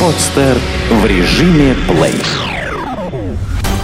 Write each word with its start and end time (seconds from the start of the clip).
Подстер 0.00 0.58
в 0.90 1.06
режиме 1.06 1.74
плей. 1.88 2.20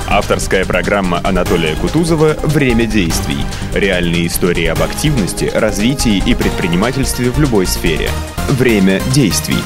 Авторская 0.07 0.67
программа 0.67 1.23
Анатолия 1.25 1.75
Кутузова 1.75 2.37
«Время 2.43 2.85
действий». 2.85 3.39
Реальные 3.73 4.27
истории 4.27 4.67
об 4.67 4.83
активности, 4.83 5.51
развитии 5.55 6.23
и 6.27 6.35
предпринимательстве 6.35 7.31
в 7.31 7.39
любой 7.41 7.67
сфере. 7.67 8.11
Время 8.51 9.01
действий. 9.15 9.57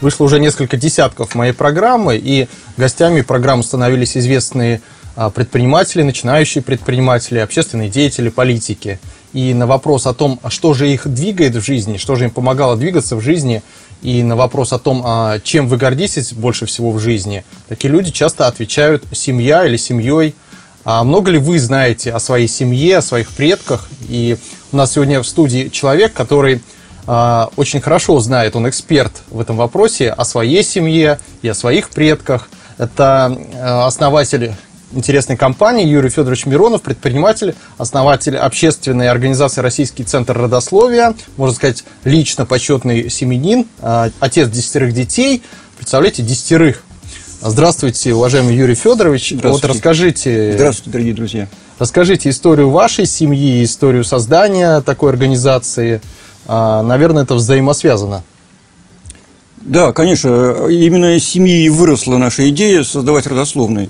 Вышло 0.00 0.24
уже 0.24 0.40
несколько 0.40 0.76
десятков 0.76 1.36
моей 1.36 1.52
программы, 1.52 2.16
и 2.16 2.48
гостями 2.76 3.20
программы 3.20 3.62
становились 3.62 4.16
известные 4.16 4.80
а, 5.14 5.30
предприниматели, 5.30 6.02
начинающие 6.02 6.62
предприниматели, 6.62 7.38
общественные 7.38 7.90
деятели, 7.90 8.28
политики. 8.28 8.98
И 9.32 9.54
на 9.54 9.66
вопрос 9.66 10.06
о 10.06 10.14
том, 10.14 10.40
а 10.42 10.50
что 10.50 10.74
же 10.74 10.90
их 10.90 11.06
двигает 11.06 11.54
в 11.54 11.60
жизни, 11.60 11.96
что 11.96 12.16
же 12.16 12.24
им 12.24 12.30
помогало 12.30 12.76
двигаться 12.76 13.14
в 13.14 13.20
жизни, 13.20 13.62
и 14.04 14.22
на 14.22 14.36
вопрос 14.36 14.72
о 14.72 14.78
том, 14.78 15.02
а 15.04 15.40
чем 15.40 15.66
вы 15.66 15.78
гордитесь 15.78 16.34
больше 16.34 16.66
всего 16.66 16.92
в 16.92 17.00
жизни, 17.00 17.42
такие 17.68 17.90
люди 17.90 18.12
часто 18.12 18.46
отвечают 18.46 19.02
«семья» 19.12 19.64
или 19.64 19.78
«семьей». 19.78 20.34
А 20.84 21.02
много 21.02 21.30
ли 21.30 21.38
вы 21.38 21.58
знаете 21.58 22.12
о 22.12 22.20
своей 22.20 22.46
семье, 22.46 22.98
о 22.98 23.02
своих 23.02 23.30
предках? 23.30 23.88
И 24.06 24.36
у 24.70 24.76
нас 24.76 24.92
сегодня 24.92 25.22
в 25.22 25.26
студии 25.26 25.70
человек, 25.70 26.12
который 26.12 26.60
а, 27.06 27.48
очень 27.56 27.80
хорошо 27.80 28.20
знает, 28.20 28.54
он 28.54 28.68
эксперт 28.68 29.22
в 29.30 29.40
этом 29.40 29.56
вопросе 29.56 30.10
о 30.10 30.26
своей 30.26 30.62
семье 30.62 31.18
и 31.40 31.48
о 31.48 31.54
своих 31.54 31.88
предках. 31.88 32.50
Это 32.76 33.34
а, 33.54 33.86
основатель 33.86 34.52
интересной 34.92 35.36
компании 35.36 35.86
Юрий 35.86 36.10
Федорович 36.10 36.46
Миронов, 36.46 36.82
предприниматель, 36.82 37.54
основатель 37.78 38.36
общественной 38.36 39.08
организации 39.08 39.60
«Российский 39.60 40.04
центр 40.04 40.36
родословия», 40.36 41.14
можно 41.36 41.54
сказать, 41.54 41.84
лично 42.04 42.46
почетный 42.46 43.10
семенин, 43.10 43.66
а, 43.80 44.10
отец 44.20 44.48
десятерых 44.48 44.92
детей, 44.92 45.42
представляете, 45.76 46.22
десятерых. 46.22 46.82
Здравствуйте, 47.40 48.14
уважаемый 48.14 48.56
Юрий 48.56 48.74
Федорович. 48.74 49.32
Здравствуйте. 49.32 49.66
Вот 49.66 49.74
расскажите... 49.74 50.52
Здравствуйте, 50.54 50.90
дорогие 50.90 51.14
друзья. 51.14 51.48
Расскажите 51.78 52.30
историю 52.30 52.70
вашей 52.70 53.04
семьи, 53.04 53.62
историю 53.64 54.04
создания 54.04 54.80
такой 54.80 55.10
организации. 55.10 56.00
А, 56.46 56.82
наверное, 56.82 57.24
это 57.24 57.34
взаимосвязано. 57.34 58.22
Да, 59.64 59.92
конечно, 59.92 60.68
именно 60.68 61.16
из 61.16 61.24
семьи 61.24 61.68
выросла 61.70 62.18
наша 62.18 62.48
идея 62.50 62.84
создавать 62.84 63.26
родословные. 63.26 63.88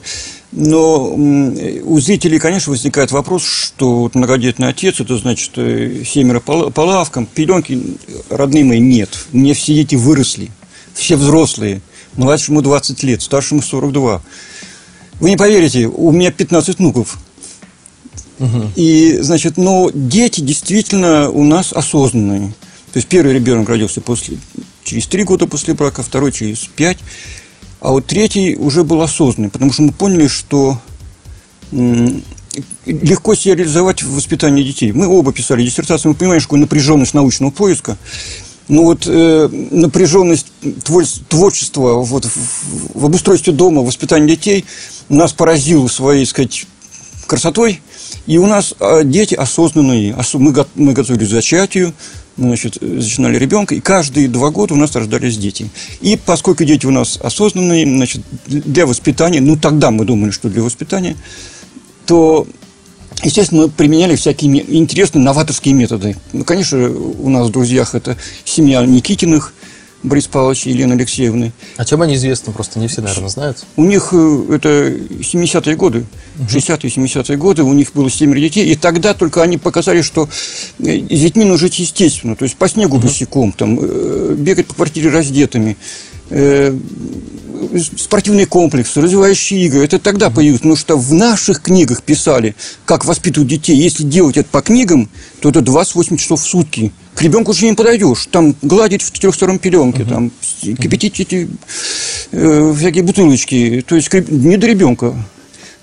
Но 0.52 1.12
у 1.12 2.00
зрителей, 2.00 2.38
конечно, 2.38 2.70
возникает 2.70 3.10
вопрос, 3.10 3.44
что 3.44 4.02
вот 4.02 4.14
многодетный 4.14 4.68
отец, 4.68 5.00
это 5.00 5.16
значит 5.16 5.50
э, 5.56 6.04
семеро 6.06 6.38
по 6.38 6.80
лавкам, 6.80 7.26
пеленки 7.26 7.98
родные 8.30 8.62
мои 8.62 8.78
нет. 8.78 9.26
Мне 9.32 9.52
все 9.52 9.74
дети 9.74 9.96
выросли, 9.96 10.52
все 10.94 11.16
взрослые. 11.16 11.82
Младшему 12.14 12.62
20 12.62 13.02
лет, 13.02 13.20
старшему 13.20 13.60
42. 13.60 14.22
Вы 15.18 15.30
не 15.30 15.36
поверите, 15.36 15.86
у 15.86 16.12
меня 16.12 16.30
15 16.30 16.78
внуков. 16.78 17.18
Угу. 18.38 18.70
И, 18.76 19.18
значит, 19.20 19.56
но 19.56 19.90
дети 19.92 20.40
действительно 20.40 21.30
у 21.30 21.42
нас 21.42 21.72
осознанные. 21.72 22.54
То 22.92 22.98
есть 22.98 23.08
первый 23.08 23.34
ребенок 23.34 23.68
родился 23.68 24.00
после, 24.00 24.38
через 24.84 25.06
три 25.06 25.24
года 25.24 25.46
после 25.46 25.74
брака, 25.74 26.02
второй 26.02 26.32
через 26.32 26.58
пять. 26.60 26.98
А 27.80 27.90
вот 27.90 28.06
третий 28.06 28.56
уже 28.56 28.84
был 28.84 29.02
осознанный, 29.02 29.50
потому 29.50 29.72
что 29.72 29.82
мы 29.82 29.92
поняли, 29.92 30.28
что 30.28 30.78
легко 32.86 33.34
себя 33.34 33.56
реализовать 33.56 34.02
в 34.02 34.14
воспитании 34.14 34.62
детей. 34.62 34.92
Мы 34.92 35.08
оба 35.08 35.32
писали 35.32 35.64
диссертацию, 35.64 36.12
мы 36.12 36.16
понимаем, 36.16 36.40
что 36.40 36.56
напряженность 36.56 37.14
научного 37.14 37.50
поиска, 37.50 37.98
ну 38.68 38.84
вот 38.84 39.06
э, 39.06 39.48
напряженность 39.70 40.46
творчества 41.28 41.94
вот, 41.94 42.24
в, 42.24 43.00
в 43.00 43.04
обустройстве 43.04 43.52
дома, 43.52 43.82
в 43.82 43.86
воспитании 43.86 44.28
детей 44.28 44.64
нас 45.08 45.32
поразила 45.32 45.88
своей, 45.88 46.24
сказать, 46.24 46.66
красотой. 47.26 47.80
И 48.26 48.38
у 48.38 48.46
нас 48.46 48.74
э, 48.80 49.02
дети 49.04 49.34
осознанные. 49.34 50.16
Мы, 50.34 50.54
мы 50.76 50.92
готовились 50.94 51.28
к 51.28 51.30
зачатию, 51.30 51.92
значит, 52.36 52.78
зачинали 52.80 53.38
ребенка, 53.38 53.74
и 53.74 53.80
каждые 53.80 54.28
два 54.28 54.50
года 54.50 54.74
у 54.74 54.76
нас 54.76 54.94
рождались 54.94 55.36
дети. 55.36 55.70
И 56.00 56.16
поскольку 56.16 56.64
дети 56.64 56.86
у 56.86 56.90
нас 56.90 57.18
осознанные, 57.22 57.84
значит, 57.84 58.22
для 58.46 58.86
воспитания, 58.86 59.40
ну 59.40 59.56
тогда 59.56 59.90
мы 59.90 60.04
думали, 60.04 60.30
что 60.30 60.48
для 60.48 60.62
воспитания, 60.62 61.16
то, 62.06 62.46
естественно, 63.22 63.62
мы 63.62 63.68
применяли 63.68 64.16
всякие 64.16 64.76
интересные 64.76 65.22
новаторские 65.22 65.74
методы. 65.74 66.16
Ну, 66.32 66.44
конечно, 66.44 66.90
у 66.90 67.28
нас 67.30 67.48
в 67.48 67.52
друзьях 67.52 67.94
это 67.94 68.16
семья 68.44 68.84
Никитиных, 68.84 69.54
Борис 70.04 70.26
Павлович 70.26 70.66
и 70.66 70.70
Елены 70.70 70.92
Алексеевны. 70.92 71.52
А 71.76 71.84
чем 71.84 72.02
они 72.02 72.14
известны? 72.14 72.52
Просто 72.52 72.78
не 72.78 72.88
все, 72.88 73.00
наверное, 73.00 73.30
знают. 73.30 73.64
У 73.76 73.84
них 73.84 74.10
э, 74.12 74.46
это 74.50 74.68
70-е 74.68 75.76
годы, 75.76 76.04
60-е, 76.38 76.90
70-е 76.90 77.36
годы, 77.38 77.62
у 77.62 77.72
них 77.72 77.92
было 77.94 78.10
семеро 78.10 78.38
детей, 78.38 78.66
и 78.70 78.76
тогда 78.76 79.14
только 79.14 79.42
они 79.42 79.56
показали, 79.56 80.02
что 80.02 80.28
э, 80.78 80.84
с 80.84 81.20
детьми 81.20 81.44
нужно 81.44 81.66
жить 81.66 81.78
естественно, 81.78 82.36
то 82.36 82.44
есть 82.44 82.56
по 82.56 82.68
снегу 82.68 82.98
босиком, 82.98 83.52
там, 83.52 83.78
э, 83.80 84.34
бегать 84.38 84.66
по 84.66 84.74
квартире 84.74 85.08
раздетыми, 85.08 85.78
спортивные 87.96 88.46
комплексы, 88.46 89.00
развивающие 89.00 89.66
игры. 89.66 89.84
Это 89.84 89.98
тогда 89.98 90.30
появилось, 90.30 90.60
потому 90.60 90.76
что 90.76 90.96
в 90.96 91.12
наших 91.12 91.62
книгах 91.62 92.02
писали, 92.02 92.54
как 92.84 93.04
воспитывать 93.04 93.48
детей. 93.48 93.76
Если 93.76 94.04
делать 94.04 94.36
это 94.36 94.48
по 94.50 94.62
книгам, 94.62 95.08
то 95.40 95.50
это 95.50 95.60
28 95.60 96.16
часов 96.16 96.42
в 96.42 96.46
сутки. 96.46 96.92
К 97.14 97.22
ребенку 97.22 97.52
уже 97.52 97.66
не 97.66 97.74
подойдешь. 97.74 98.26
Там 98.30 98.54
гладить 98.62 99.02
в 99.02 99.12
четырехстороннем 99.12 99.58
пеленке, 99.58 100.02
uh-huh. 100.02 100.08
там 100.08 100.30
кипятить 100.60 101.20
эти 101.20 101.48
э, 102.32 102.74
всякие 102.76 103.04
бутылочки. 103.04 103.84
То 103.86 103.94
есть 103.96 104.12
не 104.12 104.56
до 104.56 104.66
ребенка. 104.66 105.14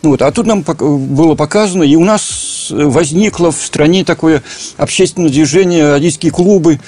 Ну, 0.02 0.10
вот. 0.10 0.22
А 0.22 0.32
тут 0.32 0.48
нам 0.48 0.64
было 0.64 1.36
показано, 1.36 1.84
и 1.84 1.96
у 1.96 2.04
нас 2.04 2.68
возникло 2.70 3.52
в 3.52 3.62
стране 3.62 4.04
такое 4.04 4.44
общественное 4.78 5.30
движение, 5.30 5.94
адийские 5.94 6.32
клубы, 6.32 6.74
э, 6.76 6.80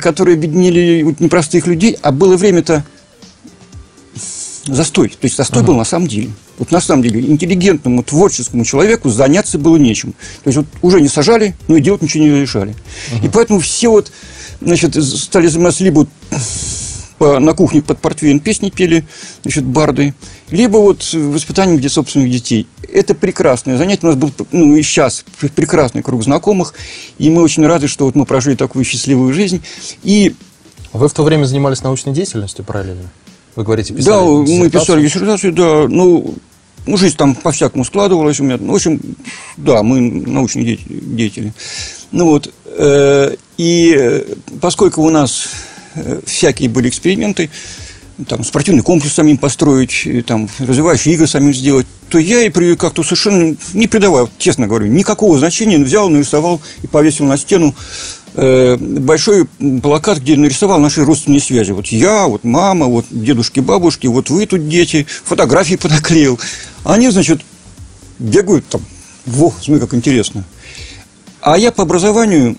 которые 0.00 0.36
объединили 0.36 1.14
непростых 1.18 1.66
людей, 1.66 1.96
а 2.02 2.12
было 2.12 2.36
время-то 2.36 2.84
застой. 4.66 5.08
То 5.08 5.16
есть 5.22 5.36
застой 5.36 5.62
uh-huh. 5.62 5.66
был 5.66 5.76
на 5.76 5.84
самом 5.84 6.06
деле. 6.06 6.30
Вот 6.58 6.70
на 6.70 6.80
самом 6.80 7.02
деле 7.02 7.20
интеллигентному, 7.20 8.02
творческому 8.02 8.64
человеку 8.64 9.10
заняться 9.10 9.58
было 9.58 9.76
нечем. 9.76 10.12
То 10.42 10.48
есть 10.48 10.56
вот 10.58 10.66
уже 10.82 11.00
не 11.00 11.08
сажали, 11.08 11.54
но 11.68 11.76
и 11.76 11.80
делать 11.80 12.02
ничего 12.02 12.24
не 12.24 12.40
решали. 12.40 12.74
Uh-huh. 12.74 13.26
И 13.26 13.28
поэтому 13.28 13.60
все 13.60 13.90
вот, 13.90 14.12
значит, 14.60 14.94
стали 15.02 15.48
заниматься 15.48 15.84
либо 15.84 16.06
на 17.20 17.54
кухне 17.54 17.82
под 17.82 17.98
портвейн 17.98 18.40
песни 18.40 18.70
пели, 18.70 19.04
значит, 19.42 19.64
барды, 19.64 20.14
либо 20.50 20.78
вот 20.78 21.12
воспитанием 21.12 21.78
где 21.78 21.88
собственных 21.88 22.30
детей. 22.30 22.66
Это 22.92 23.14
прекрасное 23.14 23.76
занятие. 23.76 24.06
У 24.06 24.06
нас 24.08 24.16
был, 24.16 24.32
ну, 24.52 24.76
и 24.76 24.82
сейчас 24.82 25.24
прекрасный 25.54 26.02
круг 26.02 26.22
знакомых, 26.22 26.74
и 27.18 27.30
мы 27.30 27.42
очень 27.42 27.66
рады, 27.66 27.88
что 27.88 28.04
вот 28.04 28.14
мы 28.14 28.24
прожили 28.26 28.54
такую 28.54 28.84
счастливую 28.84 29.32
жизнь. 29.32 29.62
И 30.02 30.34
вы 30.92 31.08
в 31.08 31.12
то 31.12 31.22
время 31.22 31.44
занимались 31.44 31.82
научной 31.82 32.12
деятельностью 32.12 32.64
параллельно? 32.64 33.10
Вы 33.56 33.64
говорите, 33.64 33.94
писали 33.94 34.14
Да, 34.14 34.22
мы 34.22 34.70
писали 34.70 35.02
диссертацию, 35.02 35.52
да. 35.52 35.86
Ну, 35.88 36.34
ну, 36.86 36.96
жизнь 36.96 37.16
там 37.16 37.34
по-всякому 37.34 37.84
складывалась 37.84 38.40
у 38.40 38.44
меня. 38.44 38.58
Ну, 38.60 38.72
в 38.72 38.76
общем, 38.76 39.00
да, 39.56 39.82
мы 39.82 40.00
научные 40.00 40.78
деятели. 40.86 41.52
Ну 42.12 42.26
вот, 42.26 42.52
э, 42.66 43.34
и 43.56 44.24
поскольку 44.60 45.02
у 45.02 45.10
нас 45.10 45.46
э, 45.46 45.73
всякие 46.26 46.68
были 46.68 46.88
эксперименты, 46.88 47.50
там, 48.28 48.44
спортивный 48.44 48.82
комплекс 48.82 49.14
самим 49.14 49.38
построить, 49.38 50.06
там, 50.26 50.48
развивающие 50.58 51.14
игры 51.14 51.26
самим 51.26 51.52
сделать, 51.52 51.86
то 52.08 52.18
я 52.18 52.42
и 52.42 52.76
как-то 52.76 53.02
совершенно 53.02 53.56
не 53.72 53.88
придавая, 53.88 54.28
честно 54.38 54.66
говорю, 54.68 54.86
никакого 54.86 55.38
значения 55.38 55.78
взял, 55.78 56.08
нарисовал 56.08 56.60
и 56.82 56.86
повесил 56.86 57.24
на 57.24 57.36
стену 57.36 57.74
Э, 58.36 58.76
большой 58.76 59.46
плакат, 59.80 60.18
где 60.18 60.36
нарисовал 60.36 60.80
наши 60.80 61.04
родственные 61.04 61.40
связи. 61.40 61.70
Вот 61.70 61.86
я, 61.86 62.26
вот 62.26 62.42
мама, 62.42 62.86
вот 62.86 63.06
дедушки, 63.10 63.60
бабушки, 63.60 64.08
вот 64.08 64.28
вы 64.28 64.46
тут 64.46 64.68
дети, 64.68 65.06
фотографии 65.24 65.76
понаклеил. 65.76 66.40
Они, 66.82 67.08
значит, 67.10 67.42
бегают 68.18 68.66
там, 68.66 68.82
во, 69.24 69.54
смотри, 69.62 69.80
как 69.80 69.94
интересно. 69.94 70.44
А 71.40 71.56
я 71.56 71.70
по 71.70 71.84
образованию 71.84 72.56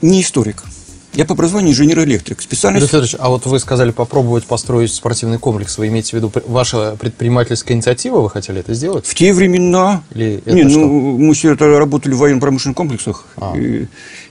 не 0.00 0.22
историк. 0.22 0.64
Я 1.12 1.24
по 1.24 1.34
образованию 1.34 1.72
инженер-электрик. 1.72 2.40
Специальность... 2.40 2.82
Юрий 2.82 2.90
Федорович, 2.90 3.16
а 3.18 3.30
вот 3.30 3.44
вы 3.46 3.58
сказали 3.58 3.90
попробовать 3.90 4.44
построить 4.44 4.94
спортивный 4.94 5.38
комплекс. 5.38 5.76
Вы 5.76 5.88
имеете 5.88 6.10
в 6.10 6.12
виду 6.14 6.32
ваша 6.46 6.96
предпринимательская 7.00 7.76
инициатива? 7.76 8.20
Вы 8.20 8.30
хотели 8.30 8.60
это 8.60 8.74
сделать? 8.74 9.06
В 9.06 9.14
те 9.14 9.32
времена... 9.32 10.02
Или 10.14 10.36
это 10.44 10.52
не, 10.52 10.68
что? 10.68 10.78
ну, 10.78 11.18
мы 11.18 11.34
все 11.34 11.52
это 11.54 11.78
работали 11.78 12.14
в 12.14 12.18
военно-промышленных 12.18 12.76
комплексах. 12.76 13.26
А. 13.36 13.56
И, 13.56 13.86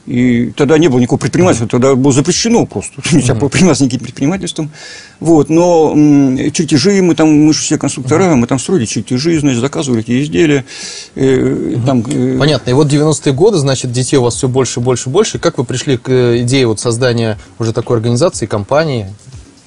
и 0.10 0.52
тогда 0.56 0.80
не 0.80 0.88
было 0.88 1.00
никакого 1.00 1.20
предпринимательства, 1.20 1.68
тогда 1.68 1.94
было 1.94 2.12
запрещено 2.12 2.66
просто. 2.66 3.00
Нельзя 3.16 3.36
было 3.36 3.48
предприниматься 3.48 3.84
никаким 3.84 4.06
предпринимательством. 4.06 4.72
Вот, 5.20 5.50
но 5.50 5.94
чертежи, 6.52 7.02
мы 7.04 7.14
там, 7.14 7.30
мы 7.30 7.54
же 7.54 7.60
все 7.60 7.78
конструктора, 7.78 8.36
мы 8.36 8.48
там 8.48 8.58
строили 8.58 8.86
чертежи, 8.86 9.40
значит, 9.40 9.60
заказывали 9.60 10.02
эти 10.02 10.24
изделия. 10.24 10.66
Э, 11.14 11.76
там, 11.86 12.04
э... 12.08 12.38
Понятно. 12.40 12.72
И 12.72 12.74
вот 12.74 12.92
90-е 12.92 13.34
годы, 13.34 13.58
значит, 13.58 13.92
детей 13.92 14.18
у 14.18 14.24
вас 14.24 14.34
все 14.34 14.48
больше, 14.48 14.80
больше, 14.80 15.10
больше. 15.10 15.38
Как 15.38 15.60
вы 15.60 15.64
пришли 15.64 15.98
к 15.98 16.40
идее 16.40 16.66
вот 16.66 16.80
создания 16.80 17.38
уже 17.60 17.72
такой 17.72 17.98
организации, 17.98 18.48
компании? 18.48 19.14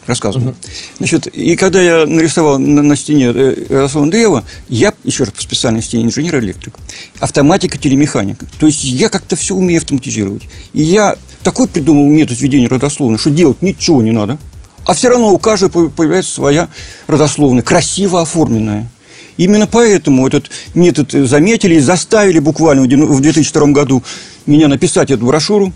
Рассказывал. 0.06 0.54
Значит, 0.98 1.26
и 1.28 1.56
когда 1.56 1.80
я 1.80 2.06
нарисовал 2.06 2.58
на, 2.58 2.82
на 2.82 2.96
стене 2.96 3.32
э, 3.34 3.66
родословное 3.68 4.10
древо, 4.10 4.44
я, 4.68 4.92
еще 5.04 5.24
раз 5.24 5.32
по 5.32 5.42
специальности 5.42 5.96
инженер-электрик, 5.96 6.74
автоматика, 7.20 7.78
телемеханика. 7.78 8.46
То 8.58 8.66
есть 8.66 8.84
я 8.84 9.08
как-то 9.08 9.36
все 9.36 9.54
умею 9.54 9.78
автоматизировать. 9.78 10.42
И 10.72 10.82
я 10.82 11.16
такой 11.42 11.68
придумал 11.68 12.06
метод 12.06 12.40
ведения 12.40 12.68
родословной, 12.68 13.18
что 13.18 13.30
делать 13.30 13.62
ничего 13.62 14.02
не 14.02 14.10
надо, 14.10 14.38
а 14.84 14.94
все 14.94 15.08
равно 15.08 15.32
у 15.32 15.38
каждого 15.38 15.88
появляется 15.88 16.32
своя 16.32 16.68
родословная, 17.06 17.62
красиво 17.62 18.20
оформленная. 18.20 18.88
Именно 19.36 19.66
поэтому 19.66 20.26
этот 20.26 20.50
метод 20.74 21.12
заметили 21.12 21.76
и 21.76 21.80
заставили 21.80 22.38
буквально 22.38 22.82
в 22.82 23.20
2002 23.20 23.66
году 23.68 24.02
меня 24.46 24.68
написать 24.68 25.10
эту 25.10 25.26
брошюру. 25.26 25.72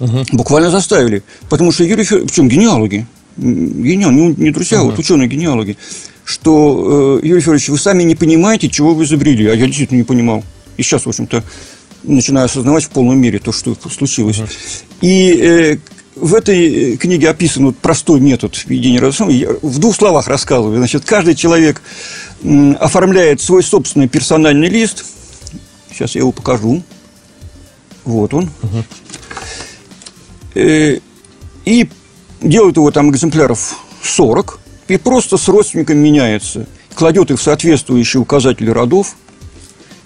Угу. 0.00 0.26
Буквально 0.32 0.70
заставили. 0.70 1.22
Потому 1.48 1.72
что 1.72 1.84
Юрий 1.84 2.04
Федорович, 2.04 2.30
причем 2.30 2.48
генеалоги, 2.48 3.06
гениал, 3.38 4.10
не, 4.10 4.34
не 4.34 4.50
друзья, 4.50 4.82
угу. 4.82 4.90
вот 4.90 4.98
ученые-генеалоги, 4.98 5.76
что, 6.24 7.20
э, 7.22 7.26
Юрий 7.26 7.40
Федорович, 7.40 7.68
вы 7.70 7.78
сами 7.78 8.02
не 8.02 8.14
понимаете, 8.14 8.68
чего 8.68 8.94
вы 8.94 9.04
изобрели. 9.04 9.46
А 9.46 9.54
я 9.54 9.66
действительно 9.66 9.98
не 9.98 10.04
понимал. 10.04 10.44
И 10.76 10.82
сейчас, 10.82 11.06
в 11.06 11.08
общем-то, 11.08 11.42
начинаю 12.02 12.46
осознавать 12.46 12.84
в 12.84 12.90
полной 12.90 13.16
мере 13.16 13.38
то, 13.38 13.52
что 13.52 13.74
случилось. 13.90 14.38
Угу. 14.38 14.48
И 15.02 15.32
э, 15.40 15.78
в 16.16 16.34
этой 16.34 16.96
книге 16.96 17.30
описан 17.30 17.66
вот 17.66 17.76
простой 17.78 18.20
метод 18.20 18.56
ведения 18.66 18.98
родословной. 18.98 19.36
Я 19.36 19.48
в 19.62 19.78
двух 19.78 19.94
словах 19.94 20.28
рассказываю. 20.28 20.76
Значит, 20.78 21.04
каждый 21.04 21.34
человек 21.34 21.82
оформляет 22.78 23.40
свой 23.40 23.62
собственный 23.62 24.08
персональный 24.08 24.68
лист. 24.68 25.04
Сейчас 25.92 26.14
я 26.14 26.20
его 26.20 26.32
покажу. 26.32 26.82
Вот 28.04 28.34
он. 28.34 28.50
Угу. 28.62 28.84
И 31.64 31.88
делает 32.40 32.76
его 32.76 32.90
там 32.90 33.10
экземпляров 33.10 33.76
40. 34.02 34.60
И 34.88 34.96
просто 34.96 35.36
с 35.36 35.48
родственником 35.48 35.98
меняется. 35.98 36.66
Кладет 36.94 37.30
их 37.30 37.38
в 37.38 37.42
соответствующие 37.42 38.20
указатели 38.20 38.70
родов. 38.70 39.16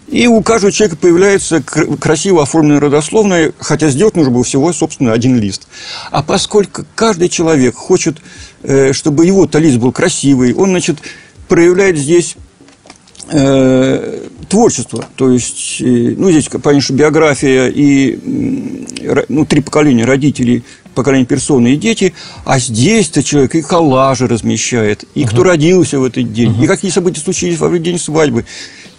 И 0.09 0.27
у 0.27 0.43
каждого 0.43 0.71
человека 0.71 0.99
появляется 0.99 1.63
красиво 1.63 2.43
оформленная 2.43 2.81
родословная, 2.81 3.53
хотя 3.59 3.89
сделать 3.89 4.15
нужно 4.15 4.31
было 4.31 4.45
всего, 4.45 4.71
собственно, 4.75 5.13
один 5.13 5.39
лист. 5.39 5.69
А 6.11 6.23
поскольку 6.23 6.85
каждый 6.95 7.31
человек 7.31 7.75
хочет, 7.77 8.19
э, 8.63 8.93
чтобы 8.93 9.25
его-то 9.25 9.59
лист 9.59 9.79
был 9.79 9.91
красивый, 9.91 10.53
он, 10.53 10.71
значит, 10.71 10.99
проявляет 11.49 11.97
здесь 11.97 12.37
э, 13.31 14.29
творчество. 14.51 15.07
То 15.17 15.31
есть, 15.31 15.81
э, 15.81 16.15
ну, 16.19 16.31
здесь, 16.31 16.51
понятно, 16.63 16.93
биография 16.93 17.69
и 17.69 18.19
ну, 19.31 19.47
три 19.47 19.63
поколения 19.63 20.05
родителей, 20.05 20.63
поколение 20.95 21.27
персоны 21.27 21.75
и 21.75 21.77
дети, 21.77 22.15
а 22.45 22.59
здесь-то 22.59 23.23
человек 23.23 23.55
и 23.55 23.63
коллажи 23.63 24.27
размещает, 24.27 25.05
и 25.15 25.23
uh-huh. 25.23 25.29
кто 25.29 25.43
родился 25.45 25.99
в 25.99 26.05
этот 26.05 26.33
день, 26.33 26.51
uh-huh. 26.51 26.65
и 26.65 26.67
какие 26.67 26.91
события 26.91 27.21
случились 27.21 27.59
во 27.59 27.69
время 27.69 27.85
день 27.85 27.99
свадьбы. 27.99 28.45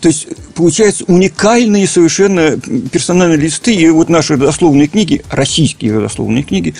То 0.01 0.09
есть, 0.09 0.27
получается, 0.53 1.05
уникальные 1.07 1.87
совершенно 1.87 2.59
персональные 2.91 3.37
листы, 3.37 3.73
и 3.73 3.89
вот 3.89 4.09
наши 4.09 4.33
родословные 4.33 4.87
книги, 4.87 5.23
российские 5.29 5.95
родословные 5.95 6.43
книги, 6.43 6.75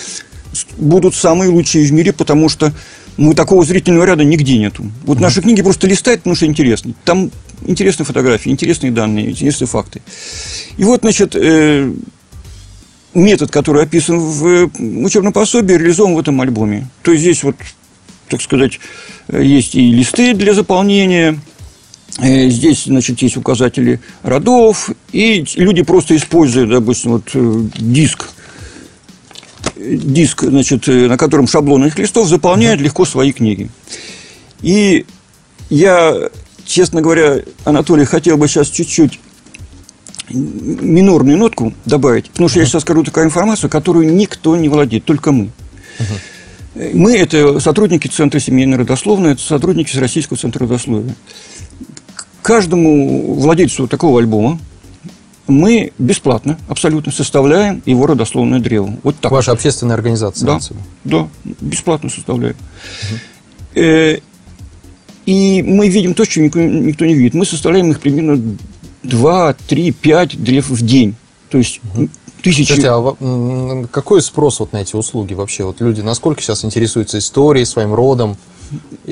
будут 0.76 1.14
самые 1.14 1.50
лучшие 1.50 1.86
в 1.86 1.92
мире, 1.92 2.12
потому 2.12 2.48
что 2.48 2.72
ну, 3.16 3.32
такого 3.34 3.64
зрительного 3.64 4.04
ряда 4.04 4.24
нигде 4.24 4.58
нету. 4.58 4.84
Вот 5.04 5.20
наши 5.20 5.40
книги 5.40 5.62
просто 5.62 5.86
листают, 5.86 6.20
потому 6.20 6.36
что 6.36 6.46
интересно. 6.46 6.94
Там 7.04 7.30
интересные 7.64 8.06
фотографии, 8.06 8.50
интересные 8.50 8.92
данные, 8.92 9.30
интересные 9.30 9.68
факты. 9.68 10.02
И 10.76 10.84
вот, 10.84 11.00
значит, 11.02 11.34
э, 11.36 11.92
метод, 13.14 13.50
который 13.50 13.82
описан 13.82 14.18
в 14.18 14.70
учебном 15.04 15.32
пособии, 15.32 15.74
реализован 15.74 16.14
в 16.14 16.18
этом 16.18 16.40
альбоме. 16.40 16.88
То 17.02 17.12
есть 17.12 17.22
здесь 17.22 17.42
вот, 17.42 17.56
так 18.28 18.40
сказать, 18.42 18.80
есть 19.32 19.74
и 19.74 19.90
листы 19.90 20.34
для 20.34 20.54
заполнения, 20.54 21.38
э, 22.18 22.48
Здесь, 22.48 22.84
значит, 22.84 23.20
есть 23.22 23.36
указатели 23.36 24.00
родов, 24.22 24.90
и 25.12 25.44
люди 25.56 25.82
просто 25.82 26.16
используют, 26.16 26.70
допустим, 26.70 27.12
вот 27.12 27.30
э, 27.34 27.62
диск 27.78 28.28
диск, 29.76 30.42
значит, 30.42 30.88
э, 30.88 31.08
на 31.08 31.16
котором 31.16 31.46
шаблон 31.46 31.84
этих 31.84 31.98
листов, 31.98 32.28
заполняет 32.28 32.80
легко 32.80 33.04
свои 33.04 33.32
книги. 33.32 33.70
И 34.62 35.06
я, 35.70 36.30
честно 36.64 37.02
говоря, 37.02 37.40
Анатолий, 37.64 38.04
хотел 38.04 38.36
бы 38.36 38.48
сейчас 38.48 38.68
чуть-чуть 38.68 39.20
минорную 40.30 41.36
нотку 41.36 41.72
добавить, 41.84 42.30
потому 42.30 42.48
что 42.48 42.60
я 42.60 42.66
сейчас 42.66 42.82
скажу 42.82 43.02
такую 43.02 43.26
информацию, 43.26 43.70
которую 43.70 44.14
никто 44.14 44.56
не 44.56 44.68
владеет, 44.68 45.04
только 45.04 45.32
мы. 45.32 45.50
Мы– 46.74 47.16
это 47.18 47.60
сотрудники 47.60 48.08
Центра 48.08 48.40
семейной 48.40 48.78
родословной, 48.78 49.32
это 49.32 49.42
сотрудники 49.42 49.96
Российского 49.96 50.36
центра 50.36 50.64
родословия. 50.64 51.14
Каждому 52.42 53.34
владельцу 53.34 53.86
такого 53.86 54.18
альбома 54.20 54.58
мы 55.46 55.92
бесплатно 55.98 56.58
абсолютно 56.68 57.12
составляем 57.12 57.82
его 57.86 58.06
родословное 58.06 58.60
древо. 58.60 58.96
Вот 59.02 59.16
так. 59.20 59.30
Ваша 59.30 59.52
общественная 59.52 59.94
организация? 59.94 60.46
Да, 60.46 60.58
да 61.04 61.28
бесплатно 61.60 62.10
составляем. 62.10 62.56
Угу. 63.74 64.20
И 65.26 65.62
мы 65.62 65.88
видим 65.88 66.14
то, 66.14 66.24
что 66.24 66.40
никто, 66.40 66.60
никто 66.60 67.04
не 67.06 67.14
видит. 67.14 67.34
Мы 67.34 67.46
составляем 67.46 67.90
их 67.90 68.00
примерно 68.00 68.56
2, 69.04 69.54
3, 69.54 69.92
5 69.92 70.42
древ 70.42 70.68
в 70.68 70.84
день. 70.84 71.14
То 71.50 71.58
есть 71.58 71.80
угу. 71.94 72.08
тысячи... 72.42 72.64
Скажите, 72.64 72.88
а 72.90 73.86
какой 73.90 74.22
спрос 74.22 74.60
вот 74.60 74.72
на 74.72 74.78
эти 74.78 74.96
услуги 74.96 75.34
вообще? 75.34 75.64
Вот 75.64 75.80
люди 75.80 76.00
насколько 76.00 76.42
сейчас 76.42 76.64
интересуются 76.64 77.18
историей, 77.18 77.64
своим 77.64 77.94
родом? 77.94 78.36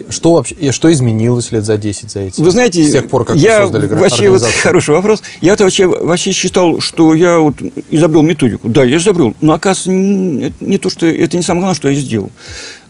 Что 0.09 0.35
вообще, 0.35 0.73
что 0.73 0.91
изменилось 0.91 1.53
лет 1.53 1.65
за 1.65 1.77
10 1.77 2.11
за 2.11 2.21
эти? 2.21 2.41
Вы 2.41 2.51
знаете, 2.51 2.83
с 2.83 2.93
тех 2.93 3.09
пор, 3.09 3.25
как 3.25 3.37
я 3.37 3.61
вы 3.61 3.65
создали 3.65 3.87
вообще 3.87 4.31
вот 4.31 4.43
хороший 4.43 4.95
вопрос. 4.95 5.23
Я 5.41 5.57
то 5.57 5.65
вообще, 5.65 5.87
вообще 5.87 6.33
считал, 6.33 6.81
что 6.81 7.15
я 7.15 7.39
вот 7.39 7.57
изобрел 7.91 8.23
методику. 8.23 8.69
Да, 8.69 8.83
я 8.83 8.97
изобрел. 8.97 9.35
Но 9.41 9.53
оказывается, 9.53 9.91
не, 9.91 10.53
не 10.61 10.79
то, 10.79 10.89
что 10.91 11.07
это 11.07 11.37
не 11.37 11.43
самое 11.43 11.63
главное, 11.63 11.77
что 11.77 11.91
я 11.91 11.95
сделал. 11.95 12.31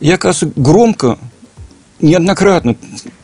Я, 0.00 0.14
оказывается, 0.14 0.60
громко 0.60 1.18
неоднократно 2.02 2.76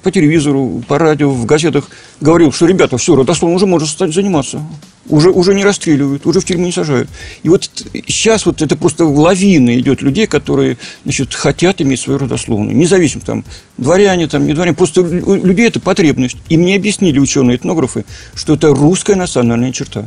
по 0.02 0.10
телевизору, 0.10 0.82
по 0.86 0.98
радио, 0.98 1.30
в 1.30 1.44
газетах 1.44 1.90
говорил, 2.20 2.52
что, 2.52 2.66
ребята, 2.66 2.96
все, 2.96 3.14
родословно 3.14 3.56
уже 3.56 3.66
может 3.66 3.88
стать 3.88 4.14
заниматься. 4.14 4.62
Уже, 5.08 5.30
уже 5.30 5.54
не 5.54 5.64
расстреливают, 5.64 6.26
уже 6.26 6.40
в 6.40 6.44
тюрьму 6.44 6.66
не 6.66 6.72
сажают. 6.72 7.08
И 7.42 7.48
вот 7.48 7.70
сейчас 8.06 8.46
вот 8.46 8.62
это 8.62 8.76
просто 8.76 9.06
лавина 9.06 9.78
идет 9.78 10.02
людей, 10.02 10.26
которые 10.26 10.76
значит, 11.04 11.34
хотят 11.34 11.81
иметь 11.81 12.00
свою 12.00 12.19
родословную. 12.19 12.76
Независимо, 12.76 13.22
там, 13.24 13.44
дворяне, 13.79 14.29
там, 14.29 14.46
не 14.46 14.53
дворяне. 14.53 14.76
Просто 14.76 15.00
у 15.00 15.34
людей 15.34 15.67
это 15.67 15.81
потребность. 15.81 16.36
И 16.48 16.56
мне 16.56 16.76
объяснили 16.76 17.19
ученые-этнографы, 17.19 18.05
что 18.34 18.55
это 18.55 18.69
русская 18.69 19.17
национальная 19.17 19.72
черта. 19.72 20.06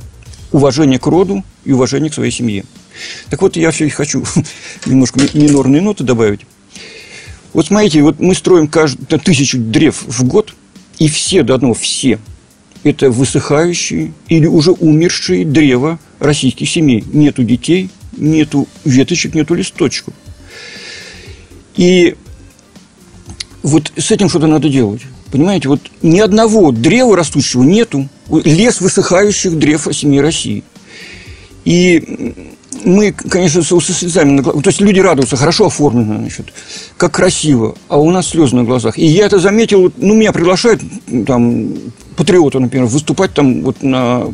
Уважение 0.51 0.99
к 0.99 1.07
роду 1.07 1.43
и 1.65 1.71
уважение 1.71 2.11
к 2.11 2.13
своей 2.13 2.31
семье. 2.31 2.63
Так 3.29 3.41
вот, 3.41 3.55
я 3.55 3.71
все 3.71 3.89
хочу 3.89 4.23
немножко 4.85 5.19
минорные 5.33 5.81
ноты 5.81 6.03
добавить. 6.03 6.41
Вот 7.53 7.67
смотрите, 7.67 8.01
вот 8.01 8.19
мы 8.19 8.33
строим 8.33 8.67
каждую 8.67 9.19
тысячу 9.19 9.57
древ 9.57 10.03
в 10.07 10.23
год, 10.23 10.53
и 10.99 11.07
все 11.07 11.43
до 11.43 11.55
одного, 11.55 11.73
все, 11.73 12.19
это 12.83 13.11
высыхающие 13.11 14.13
или 14.27 14.45
уже 14.47 14.71
умершие 14.71 15.45
древа 15.45 15.99
российских 16.19 16.69
семей. 16.69 17.03
Нету 17.11 17.43
детей, 17.43 17.89
нету 18.17 18.67
веточек, 18.85 19.35
нету 19.35 19.53
листочков. 19.53 20.13
И 21.75 22.15
вот 23.63 23.91
с 23.95 24.11
этим 24.11 24.29
что-то 24.29 24.47
надо 24.47 24.69
делать. 24.69 25.01
Понимаете, 25.31 25.69
вот 25.69 25.81
ни 26.01 26.19
одного 26.19 26.71
древа 26.71 27.15
растущего 27.15 27.63
нету. 27.63 28.09
Лес 28.29 28.81
высыхающих 28.81 29.57
древ 29.57 29.87
семьи 29.91 30.19
России. 30.19 30.63
И 31.63 32.55
мы, 32.83 33.11
конечно, 33.11 33.61
со 33.61 33.79
слезами 33.79 34.31
на 34.31 34.41
глазах. 34.41 34.63
То 34.63 34.69
есть 34.69 34.81
люди 34.81 34.99
радуются, 34.99 35.35
хорошо 35.35 35.67
оформлено, 35.67 36.17
значит, 36.19 36.53
как 36.97 37.13
красиво, 37.13 37.75
а 37.87 37.99
у 37.99 38.09
нас 38.11 38.29
слезы 38.29 38.55
на 38.55 38.63
глазах. 38.63 38.97
И 38.97 39.05
я 39.05 39.25
это 39.25 39.39
заметил, 39.39 39.91
ну, 39.97 40.13
меня 40.13 40.31
приглашают 40.31 40.81
там 41.25 41.73
патриоты, 42.15 42.59
например, 42.59 42.87
выступать 42.87 43.33
там 43.33 43.63
вот 43.63 43.81
на 43.81 44.27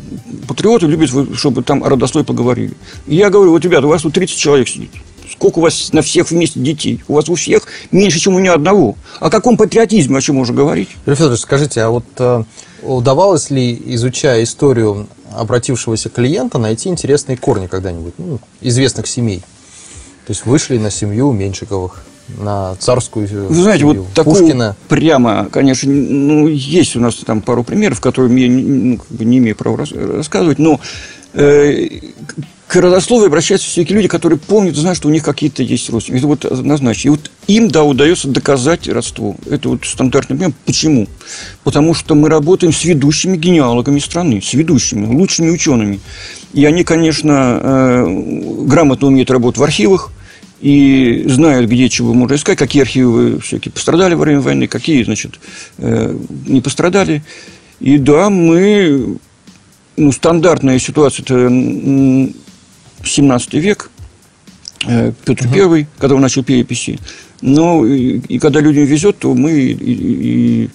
патриоты 0.46 0.86
любят, 0.86 1.10
чтобы 1.34 1.62
там 1.62 1.84
о 1.84 1.88
родословии 1.88 2.26
поговорили. 2.26 2.74
И 3.06 3.16
я 3.16 3.30
говорю, 3.30 3.52
вот, 3.52 3.64
ребята, 3.64 3.86
у 3.86 3.90
вас 3.90 4.02
тут 4.02 4.14
30 4.14 4.36
человек 4.36 4.68
сидит. 4.68 4.90
Сколько 5.30 5.58
у 5.58 5.62
вас 5.62 5.92
на 5.92 6.02
всех 6.02 6.30
вместе 6.30 6.58
детей? 6.58 7.02
У 7.06 7.14
вас 7.14 7.28
у 7.28 7.34
всех 7.34 7.62
меньше, 7.92 8.18
чем 8.18 8.34
у 8.34 8.38
меня 8.38 8.54
одного. 8.54 8.96
О 9.20 9.30
каком 9.30 9.56
патриотизме 9.56 10.14
вообще 10.14 10.32
можно 10.32 10.54
говорить? 10.54 10.88
Юрий 11.06 11.16
Федорович, 11.16 11.40
скажите, 11.40 11.82
а 11.82 11.90
вот 11.90 12.04
э, 12.18 12.44
удавалось 12.82 13.50
ли, 13.50 13.80
изучая 13.86 14.42
историю 14.42 15.06
обратившегося 15.34 16.08
клиента, 16.08 16.58
найти 16.58 16.88
интересные 16.88 17.36
корни 17.36 17.66
когда-нибудь, 17.66 18.14
ну, 18.18 18.38
известных 18.60 19.06
семей? 19.06 19.40
То 20.26 20.32
есть 20.32 20.44
вышли 20.44 20.78
на 20.78 20.90
семью 20.90 21.32
Меньшиковых, 21.32 22.04
на 22.36 22.76
царскую 22.76 23.26
Вы 23.26 23.62
знаете, 23.62 23.84
семью 23.84 24.06
вот 24.14 24.24
Пушкина. 24.24 24.76
прямо, 24.88 25.48
конечно, 25.50 25.90
ну, 25.90 26.46
есть 26.46 26.96
у 26.96 27.00
нас 27.00 27.14
там 27.16 27.40
пару 27.40 27.64
примеров, 27.64 28.00
которые 28.00 28.46
я 28.46 28.50
ну, 28.50 28.98
как 28.98 29.08
бы 29.08 29.24
не 29.24 29.38
имею 29.38 29.56
права 29.56 29.78
рассказывать, 29.78 30.58
но 30.58 30.80
э, 31.32 31.88
к 32.68 32.76
родословию 32.76 33.28
обращаются 33.28 33.66
все-таки 33.66 33.94
люди, 33.94 34.08
которые 34.08 34.38
помнят, 34.38 34.76
знают, 34.76 34.98
что 34.98 35.08
у 35.08 35.10
них 35.10 35.24
какие-то 35.24 35.62
есть 35.62 35.88
родственники. 35.88 36.20
Это 36.20 36.26
вот 36.28 36.44
однозначно. 36.44 37.08
И 37.08 37.10
вот 37.10 37.30
им, 37.46 37.68
да, 37.68 37.82
удается 37.82 38.28
доказать 38.28 38.86
родство. 38.88 39.36
Это 39.50 39.70
вот 39.70 39.86
стандартный 39.86 40.36
пример. 40.36 40.54
Почему? 40.66 41.08
Потому 41.64 41.94
что 41.94 42.14
мы 42.14 42.28
работаем 42.28 42.74
с 42.74 42.84
ведущими 42.84 43.38
генеалогами 43.38 43.98
страны, 43.98 44.42
с 44.42 44.52
ведущими, 44.52 45.06
лучшими 45.06 45.48
учеными. 45.48 46.00
И 46.52 46.66
они, 46.66 46.84
конечно, 46.84 47.58
э, 47.58 48.64
грамотно 48.66 49.06
умеют 49.06 49.30
работать 49.30 49.58
в 49.58 49.62
архивах, 49.62 50.12
и 50.60 51.24
знают, 51.26 51.70
где 51.70 51.88
чего 51.88 52.12
можно 52.12 52.34
искать, 52.34 52.58
какие 52.58 52.82
архивы 52.82 53.40
всякие 53.40 53.72
пострадали 53.72 54.14
во 54.14 54.24
время 54.24 54.40
войны, 54.40 54.66
какие, 54.66 55.04
значит, 55.04 55.38
э, 55.78 56.14
не 56.46 56.60
пострадали. 56.60 57.22
И 57.80 57.96
да, 57.96 58.28
мы, 58.28 59.16
ну, 59.96 60.12
стандартная 60.12 60.78
ситуация, 60.80 61.24
17 63.04 63.54
век, 63.54 63.90
э, 64.86 65.12
Петр 65.24 65.46
угу. 65.46 65.54
Первый, 65.54 65.86
когда 65.98 66.14
он 66.16 66.22
начал 66.22 66.42
переписи. 66.42 66.98
Но 67.40 67.86
и, 67.86 68.18
и 68.18 68.38
когда 68.38 68.60
людям 68.60 68.84
везет, 68.84 69.18
то 69.18 69.34
мы 69.34 69.52
и, 69.52 69.72
и, 69.72 70.64
и, 70.64 70.70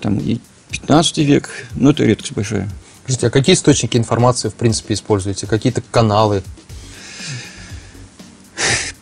там, 0.00 0.18
и 0.18 0.40
15 0.70 1.18
век, 1.18 1.50
но 1.74 1.90
это 1.90 2.04
редкость 2.04 2.32
большая. 2.32 2.68
Скажите, 3.04 3.26
а 3.26 3.30
какие 3.30 3.54
источники 3.54 3.96
информации, 3.96 4.48
в 4.48 4.54
принципе, 4.54 4.94
используете? 4.94 5.46
Какие-то 5.46 5.82
каналы? 5.90 6.42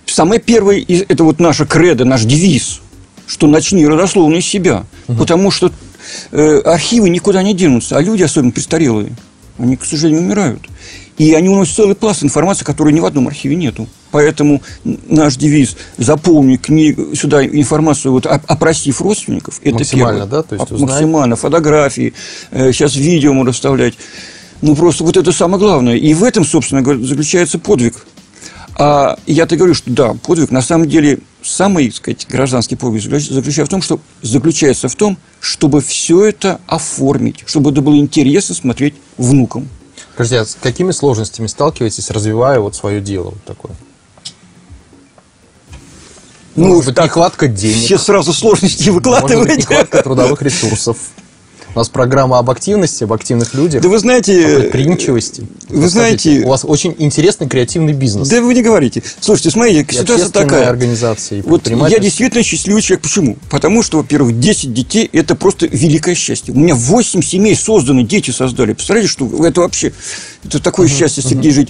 Самое 0.06 0.40
первое, 0.40 0.84
это 0.86 1.24
вот 1.24 1.40
наша 1.40 1.66
кредо, 1.66 2.04
наш 2.04 2.24
девиз, 2.24 2.80
что 3.26 3.46
начни 3.46 3.86
родословно 3.86 4.36
из 4.36 4.46
себя. 4.46 4.84
Угу. 5.06 5.18
Потому 5.18 5.50
что 5.50 5.72
э, 6.32 6.58
архивы 6.64 7.10
никуда 7.10 7.42
не 7.42 7.54
денутся, 7.54 7.96
а 7.96 8.02
люди, 8.02 8.22
особенно 8.22 8.52
престарелые, 8.52 9.14
они, 9.58 9.76
к 9.76 9.84
сожалению, 9.84 10.22
умирают. 10.22 10.62
И 11.18 11.34
они 11.34 11.48
уносят 11.48 11.74
целый 11.74 11.94
пласт 11.94 12.22
информации, 12.22 12.64
которой 12.64 12.92
ни 12.92 13.00
в 13.00 13.04
одном 13.04 13.26
архиве 13.26 13.56
нету. 13.56 13.88
Поэтому 14.10 14.62
наш 14.84 15.36
девиз 15.36 15.76
«Заполни 15.98 16.56
книгу, 16.56 17.14
сюда 17.14 17.44
информацию, 17.44 18.12
вот, 18.12 18.26
опросив 18.26 19.00
родственников»– 19.02 19.60
это 19.62 19.78
Максимально, 19.78 20.20
первое. 20.20 20.30
да? 20.30 20.42
То 20.42 20.54
есть 20.54 20.70
узнаем. 20.70 20.90
Максимально. 20.90 21.36
Фотографии, 21.36 22.14
э, 22.52 22.72
сейчас 22.72 22.96
видео 22.96 23.32
можно 23.32 23.52
вставлять. 23.52 23.94
Ну, 24.62 24.74
просто 24.74 25.04
вот 25.04 25.16
это 25.16 25.32
самое 25.32 25.58
главное. 25.60 25.96
И 25.96 26.14
в 26.14 26.24
этом, 26.24 26.44
собственно 26.44 26.82
говоря, 26.82 27.04
заключается 27.04 27.58
подвиг 27.58 27.94
а 28.80 29.18
я-то 29.26 29.56
говорю, 29.56 29.74
что 29.74 29.90
да, 29.90 30.14
подвиг 30.14 30.52
на 30.52 30.62
самом 30.62 30.88
деле 30.88 31.18
самый, 31.42 31.88
так 31.88 31.96
сказать, 31.96 32.26
гражданский 32.28 32.76
подвиг 32.76 33.02
заключается 33.02 33.64
в 33.64 33.68
том, 33.68 33.82
что 33.82 34.00
заключается 34.22 34.88
в 34.88 34.94
том, 34.94 35.18
чтобы 35.40 35.80
все 35.80 36.24
это 36.24 36.60
оформить, 36.68 37.42
чтобы 37.46 37.72
это 37.72 37.82
было 37.82 37.96
интересно 37.96 38.54
смотреть 38.54 38.94
внукам. 39.16 39.68
Скажите, 40.18 40.40
а 40.40 40.44
с 40.46 40.56
какими 40.60 40.90
сложностями 40.90 41.46
сталкиваетесь, 41.46 42.10
развивая 42.10 42.58
вот 42.58 42.74
свое 42.74 43.00
дело 43.00 43.26
вот 43.26 43.44
такое? 43.44 43.70
Ну, 46.56 46.70
Может 46.70 46.86
быть, 46.86 46.96
так, 46.96 47.04
нехватка 47.04 47.46
денег. 47.46 47.84
Все 47.84 47.98
сразу 47.98 48.32
сложности 48.32 48.90
выкладываете. 48.90 49.36
Может 49.36 49.48
быть, 49.54 49.58
нехватка 49.70 50.02
трудовых 50.02 50.42
ресурсов. 50.42 50.96
У 51.74 51.78
нас 51.78 51.88
программа 51.88 52.38
об 52.38 52.50
активности, 52.50 53.04
об 53.04 53.12
активных 53.12 53.54
людях. 53.54 53.82
Да 53.82 53.88
вы 53.88 53.98
знаете... 53.98 54.56
О 54.56 54.60
предприимчивости. 54.60 55.46
Вы 55.68 55.88
знаете... 55.88 56.40
У 56.44 56.48
вас 56.48 56.64
очень 56.64 56.94
интересный 56.98 57.48
креативный 57.48 57.92
бизнес. 57.92 58.28
Да 58.28 58.40
вы 58.40 58.54
не 58.54 58.62
говорите. 58.62 59.02
Слушайте, 59.20 59.50
смотрите, 59.50 59.86
и 59.88 59.94
ситуация 59.94 60.30
такая. 60.30 60.68
организация, 60.68 61.38
и 61.38 61.42
Вот 61.42 61.68
я 61.68 61.98
действительно 61.98 62.42
счастливый 62.42 62.82
человек. 62.82 63.02
Почему? 63.02 63.36
Потому 63.50 63.82
что, 63.82 63.98
во-первых, 63.98 64.40
10 64.40 64.72
детей– 64.72 65.08
это 65.12 65.34
просто 65.34 65.66
великое 65.66 66.14
счастье. 66.14 66.54
У 66.54 66.58
меня 66.58 66.74
8 66.74 67.22
семей 67.22 67.54
созданы, 67.54 68.02
дети 68.02 68.30
создали. 68.30 68.72
Представляете, 68.72 69.10
что 69.10 69.46
это 69.46 69.60
вообще... 69.60 69.92
Это 70.44 70.62
такое 70.62 70.88
uh-huh, 70.88 70.98
счастье 70.98 71.22
uh-huh. 71.22 71.28
среди 71.28 71.50
жить. 71.50 71.68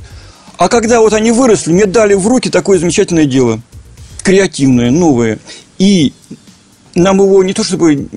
А 0.56 0.68
когда 0.68 1.00
вот 1.00 1.12
они 1.12 1.32
выросли, 1.32 1.72
мне 1.72 1.86
дали 1.86 2.14
в 2.14 2.26
руки 2.26 2.50
такое 2.50 2.78
замечательное 2.78 3.24
дело. 3.24 3.60
Креативное, 4.22 4.90
новое. 4.90 5.38
И 5.78 6.12
нам 6.94 7.18
его 7.18 7.42
не 7.42 7.52
то 7.52 7.64
чтобы... 7.64 8.08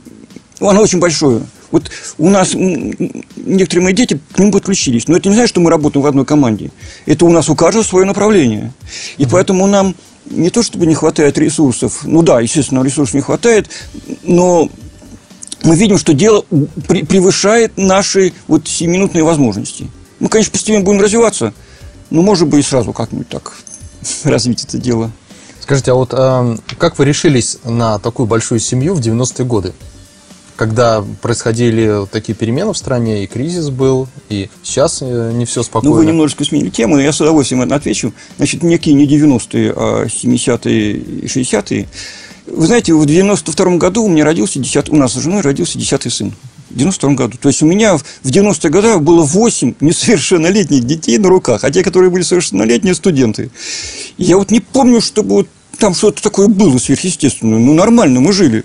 Оно 0.60 0.82
очень 0.82 1.00
большое. 1.00 1.42
Вот 1.72 1.90
у 2.18 2.30
нас 2.30 2.54
некоторые 2.54 3.84
мои 3.84 3.94
дети 3.94 4.20
к 4.34 4.40
нему 4.40 4.52
подключились. 4.52 5.08
Но 5.08 5.18
это 5.18 5.30
не 5.30 5.36
значит, 5.36 5.50
что 5.50 5.62
мы 5.62 5.70
работаем 5.70 6.04
в 6.04 6.08
одной 6.08 6.26
команде. 6.26 6.72
Это 7.06 7.26
у 7.26 7.30
нас 7.30 7.50
у 7.50 7.56
каждого 7.56 7.84
свое 7.84 8.06
направление. 8.06 8.74
И 9.18 9.24
угу. 9.24 9.32
поэтому 9.32 9.68
нам 9.68 9.96
не 10.26 10.50
то, 10.50 10.64
чтобы 10.64 10.86
не 10.86 10.96
хватает 10.96 11.38
ресурсов. 11.38 12.02
Ну 12.04 12.22
да, 12.22 12.42
естественно, 12.42 12.84
ресурсов 12.84 13.16
не 13.16 13.22
хватает. 13.22 13.70
Но 14.24 14.70
мы 15.64 15.76
видим, 15.76 15.98
что 15.98 16.14
дело 16.14 16.44
превышает 16.88 17.78
наши 17.78 18.34
вот 18.48 18.68
семиминутные 18.68 19.24
возможности. 19.24 19.90
Мы, 20.20 20.30
конечно, 20.30 20.52
постепенно 20.52 20.84
будем 20.84 21.02
развиваться. 21.02 21.54
Но, 22.10 22.22
может 22.22 22.48
быть, 22.48 22.66
и 22.66 22.68
сразу 22.68 22.94
как-нибудь 22.94 23.30
так 23.30 23.54
развить 24.24 24.64
это 24.64 24.78
дело. 24.78 25.12
Скажите, 25.62 25.92
а 25.92 25.96
вот 25.96 26.14
э, 26.14 26.58
как 26.78 26.98
вы 27.00 27.06
решились 27.06 27.58
на 27.64 28.00
такую 28.00 28.26
большую 28.26 28.60
семью 28.60 28.96
в 28.96 29.00
90-е 29.00 29.46
годы? 29.46 29.74
Когда 30.62 31.04
происходили 31.24 32.06
такие 32.12 32.36
перемены 32.36 32.72
в 32.72 32.78
стране, 32.78 33.24
и 33.24 33.26
кризис 33.26 33.72
был, 33.72 34.08
и 34.30 34.48
сейчас 34.62 35.00
э, 35.02 35.32
не 35.34 35.46
все 35.46 35.64
спокойно. 35.64 35.96
Ну, 35.96 36.00
вы 36.00 36.06
немножечко 36.06 36.46
сменили 36.46 36.70
тему, 36.70 37.00
я 37.00 37.12
с 37.12 37.20
удовольствием 37.20 37.64
отвечу. 37.74 38.14
Значит, 38.38 38.62
некие 38.62 38.94
не 38.94 39.08
90-е, 39.08 39.74
а 39.76 40.06
70-е 40.06 40.92
и 40.92 41.26
60-е. 41.26 41.88
Вы 42.46 42.68
знаете, 42.68 42.94
в 42.94 43.04
92 43.04 43.78
году 43.78 44.04
у 44.04 44.08
меня 44.08 44.24
родился 44.24 44.60
10, 44.60 44.90
у 44.90 44.96
нас 44.98 45.14
с 45.14 45.16
женой 45.20 45.42
родился 45.42 45.80
10 45.80 46.14
сын. 46.14 46.32
В 46.70 46.78
92 46.78 47.14
году. 47.16 47.38
То 47.42 47.50
есть 47.50 47.64
у 47.64 47.66
меня 47.66 47.98
в 47.98 48.04
90-х 48.24 48.70
годах 48.70 49.02
было 49.02 49.24
8 49.24 49.74
несовершеннолетних 49.80 50.84
детей 50.84 51.18
на 51.18 51.30
руках, 51.30 51.64
а 51.64 51.72
те, 51.72 51.82
которые 51.82 52.12
были 52.12 52.22
совершеннолетние, 52.22 52.94
студенты. 52.94 53.50
И 54.20 54.26
я 54.26 54.38
вот 54.38 54.52
не 54.52 54.60
помню, 54.60 55.02
чтобы 55.02 55.30
вот 55.38 55.48
там 55.80 55.96
что-то 55.96 56.22
такое 56.22 56.50
было 56.50 56.78
сверхъестественное. 56.78 57.58
Ну, 57.58 57.74
нормально, 57.74 58.20
мы 58.20 58.32
жили. 58.32 58.64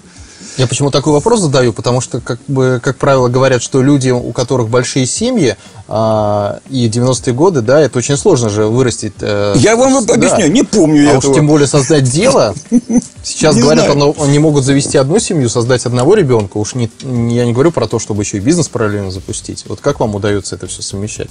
Я 0.57 0.67
почему 0.67 0.91
такой 0.91 1.13
вопрос 1.13 1.41
задаю? 1.41 1.73
Потому 1.73 2.01
что, 2.01 2.21
как 2.21 2.39
бы, 2.49 2.81
как 2.83 2.97
правило, 2.97 3.29
говорят, 3.29 3.63
что 3.63 3.83
люди, 3.83 4.11
у 4.11 4.33
которых 4.33 4.69
большие 4.69 5.07
семьи, 5.07 5.57
а, 5.89 6.59
и 6.71 6.89
90-е 6.89 7.33
годы, 7.33 7.61
да, 7.61 7.81
это 7.81 7.99
очень 7.99 8.17
сложно 8.17 8.49
же 8.49 8.67
вырастить. 8.67 9.13
Э, 9.21 9.55
Я 9.57 9.77
вам 9.77 10.05
да. 10.05 10.15
объясняю, 10.15 10.51
не 10.51 10.65
помню 10.65 11.09
а 11.09 11.15
этого. 11.15 11.31
уж 11.31 11.37
тем 11.37 11.47
более 11.47 11.69
создать 11.69 12.05
дело. 12.05 12.55
Сейчас 13.23 13.55
не 13.55 13.63
говорят, 13.63 13.93
знаю. 13.93 14.15
они 14.21 14.39
могут 14.39 14.65
завести 14.65 14.99
одну 14.99 15.19
семью, 15.19 15.49
создать 15.49 15.85
одного 15.87 16.15
ребенка. 16.15 16.57
Уж 16.57 16.75
не, 16.75 16.91
я 17.03 17.45
не 17.45 17.53
говорю 17.53 17.71
про 17.71 17.87
то, 17.87 17.99
чтобы 17.99 18.23
еще 18.23 18.39
и 18.39 18.41
бизнес 18.41 18.69
параллельно 18.69 19.11
запустить. 19.11 19.65
Вот 19.69 19.81
как 19.81 20.01
вам 20.01 20.15
удается 20.15 20.57
это 20.57 20.67
все 20.67 20.83
совмещать? 20.83 21.31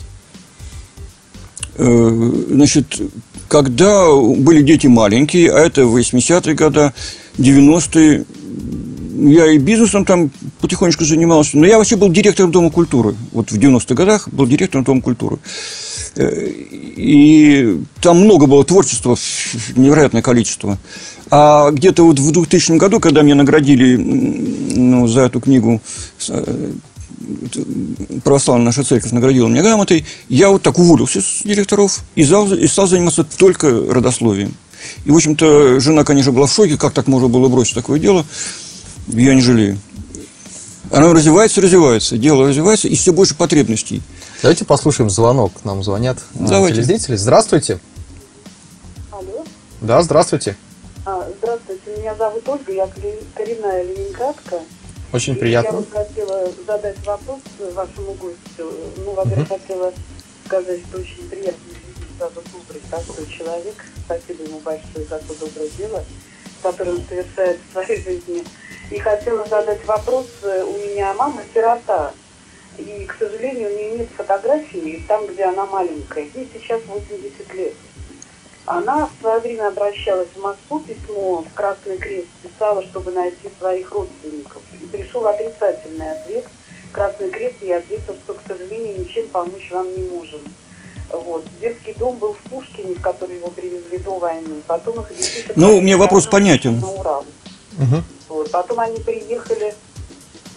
Э, 1.77 2.43
значит, 2.49 3.01
когда 3.47 4.07
были 4.13 4.61
дети 4.61 4.87
маленькие, 4.87 5.51
а 5.51 5.59
это 5.59 5.81
80-е 5.81 6.55
годы, 6.55 6.93
90-е, 7.37 8.25
я 9.15 9.51
и 9.51 9.57
бизнесом 9.57 10.05
там 10.05 10.31
потихонечку 10.59 11.05
занимался. 11.05 11.57
Но 11.57 11.65
я 11.65 11.77
вообще 11.77 11.95
был 11.95 12.09
директором 12.09 12.51
Дома 12.51 12.69
культуры. 12.69 13.15
Вот 13.31 13.51
в 13.51 13.57
90-х 13.57 13.95
годах 13.95 14.29
был 14.29 14.45
директором 14.45 14.83
Дома 14.83 15.01
культуры. 15.01 15.37
Э, 16.15 16.47
и 16.47 17.79
там 18.01 18.19
много 18.19 18.45
было 18.45 18.63
творчества, 18.63 19.17
невероятное 19.75 20.21
количество. 20.21 20.77
А 21.31 21.71
где-то 21.71 22.03
вот 22.03 22.19
в 22.19 22.31
2000 22.31 22.77
году, 22.77 22.99
когда 22.99 23.21
меня 23.21 23.35
наградили 23.35 23.95
ну, 23.95 25.07
за 25.07 25.21
эту 25.21 25.39
книгу 25.39 25.81
э, 26.29 26.71
православная 28.23 28.65
наша 28.65 28.83
церковь 28.83 29.11
наградила 29.11 29.47
меня 29.47 29.63
грамотой, 29.63 30.05
я 30.29 30.49
вот 30.49 30.61
так 30.61 30.77
уволился 30.77 31.21
с 31.21 31.41
директоров 31.43 32.03
и 32.15 32.23
стал, 32.23 32.53
и 32.53 32.67
стал 32.67 32.87
заниматься 32.87 33.23
только 33.23 33.69
родословием. 33.69 34.53
И, 35.05 35.11
в 35.11 35.15
общем-то, 35.15 35.79
жена, 35.79 36.03
конечно, 36.03 36.31
была 36.31 36.45
в 36.45 36.53
шоке, 36.53 36.77
как 36.77 36.93
так 36.93 37.07
можно 37.07 37.27
было 37.27 37.47
бросить 37.47 37.73
такое 37.73 37.99
дело 37.99 38.23
я 39.07 39.33
не 39.33 39.41
жалею. 39.41 39.77
Оно 40.91 41.13
развивается, 41.13 41.61
развивается, 41.61 42.17
дело 42.17 42.47
развивается, 42.47 42.87
и 42.87 42.95
все 42.95 43.11
больше 43.11 43.35
потребностей. 43.35 44.01
Давайте 44.41 44.65
послушаем 44.65 45.09
звонок. 45.09 45.51
Нам 45.63 45.83
звонят 45.83 46.19
а, 46.35 46.47
Давайте. 46.47 46.77
телезрители. 46.77 47.15
Здравствуйте. 47.15 47.79
Алло. 49.11 49.43
Да, 49.81 50.01
здравствуйте. 50.03 50.55
А, 51.05 51.27
здравствуйте, 51.37 51.97
меня 51.97 52.15
зовут 52.15 52.47
Ольга, 52.47 52.71
я 52.71 52.89
коренная 53.33 53.83
ленинградка. 53.83 54.59
Очень 55.11 55.35
приятно. 55.35 55.77
Я 55.77 55.81
бы 55.81 55.85
хотела 55.89 56.51
задать 56.67 56.97
вопрос 57.05 57.39
вашему 57.73 58.13
гостю. 58.13 58.71
Ну, 58.97 59.13
во-первых, 59.13 59.49
угу. 59.49 59.59
хотела 59.59 59.93
сказать, 60.45 60.81
что 60.89 60.97
очень 60.99 61.29
приятно 61.29 61.69
видеть 61.69 61.95
сразу 62.17 62.41
добрый, 62.51 62.81
простой 62.89 63.27
человек. 63.27 63.75
Спасибо 64.05 64.43
ему 64.43 64.59
большое 64.59 65.05
за 65.09 65.19
то 65.19 65.33
доброе 65.39 65.69
дело, 65.77 66.03
которое 66.65 66.91
он 66.91 67.03
совершает 67.07 67.59
в 67.59 67.71
своей 67.73 68.01
жизни. 68.01 68.43
И 68.89 68.97
хотела 68.97 69.45
задать 69.47 69.85
вопрос. 69.85 70.25
Э, 70.41 70.63
у 70.63 70.77
меня 70.77 71.13
мама 71.13 71.41
сирота. 71.53 72.11
И, 72.77 73.05
к 73.05 73.15
сожалению, 73.19 73.69
у 73.69 73.73
нее 73.73 73.91
нет 73.99 74.07
фотографии 74.17 75.03
там, 75.07 75.27
где 75.27 75.43
она 75.43 75.65
маленькая. 75.67 76.27
Ей 76.33 76.49
сейчас 76.51 76.81
80 76.87 77.53
лет. 77.53 77.73
Она 78.65 79.05
в 79.05 79.21
свое 79.21 79.39
время 79.41 79.67
обращалась 79.67 80.27
в 80.35 80.41
Москву, 80.41 80.79
письмо 80.79 81.43
в 81.43 81.53
Красный 81.53 81.97
Крест 81.97 82.27
писала, 82.41 82.81
чтобы 82.81 83.11
найти 83.11 83.47
своих 83.59 83.91
родственников. 83.91 84.61
И 84.81 84.87
пришел 84.87 85.25
отрицательный 85.27 86.11
ответ. 86.11 86.45
Красный 86.91 87.29
Крест 87.29 87.61
ей 87.61 87.77
ответил, 87.77 88.15
что, 88.23 88.33
к 88.33 88.41
сожалению, 88.47 88.99
ничем 88.99 89.27
помочь 89.27 89.69
вам 89.71 89.95
не 89.95 90.09
можем. 90.09 90.41
Вот. 91.11 91.45
Детский 91.61 91.93
дом 91.97 92.17
был 92.17 92.33
в 92.33 92.49
Пушкине, 92.49 92.95
в 92.95 93.01
который 93.01 93.37
его 93.37 93.47
привезли 93.49 93.97
до 93.99 94.17
войны. 94.19 94.61
Потом 94.67 94.99
их 95.01 95.07
Ну, 95.55 95.81
мне 95.81 95.95
вопрос 95.97 96.25
понятен. 96.27 96.79
На 96.79 96.87
Урал. 96.89 97.25
Мгм. 97.77 98.03
Вот. 98.29 98.51
Потом 98.51 98.79
они 98.79 98.97
приехали. 98.99 99.73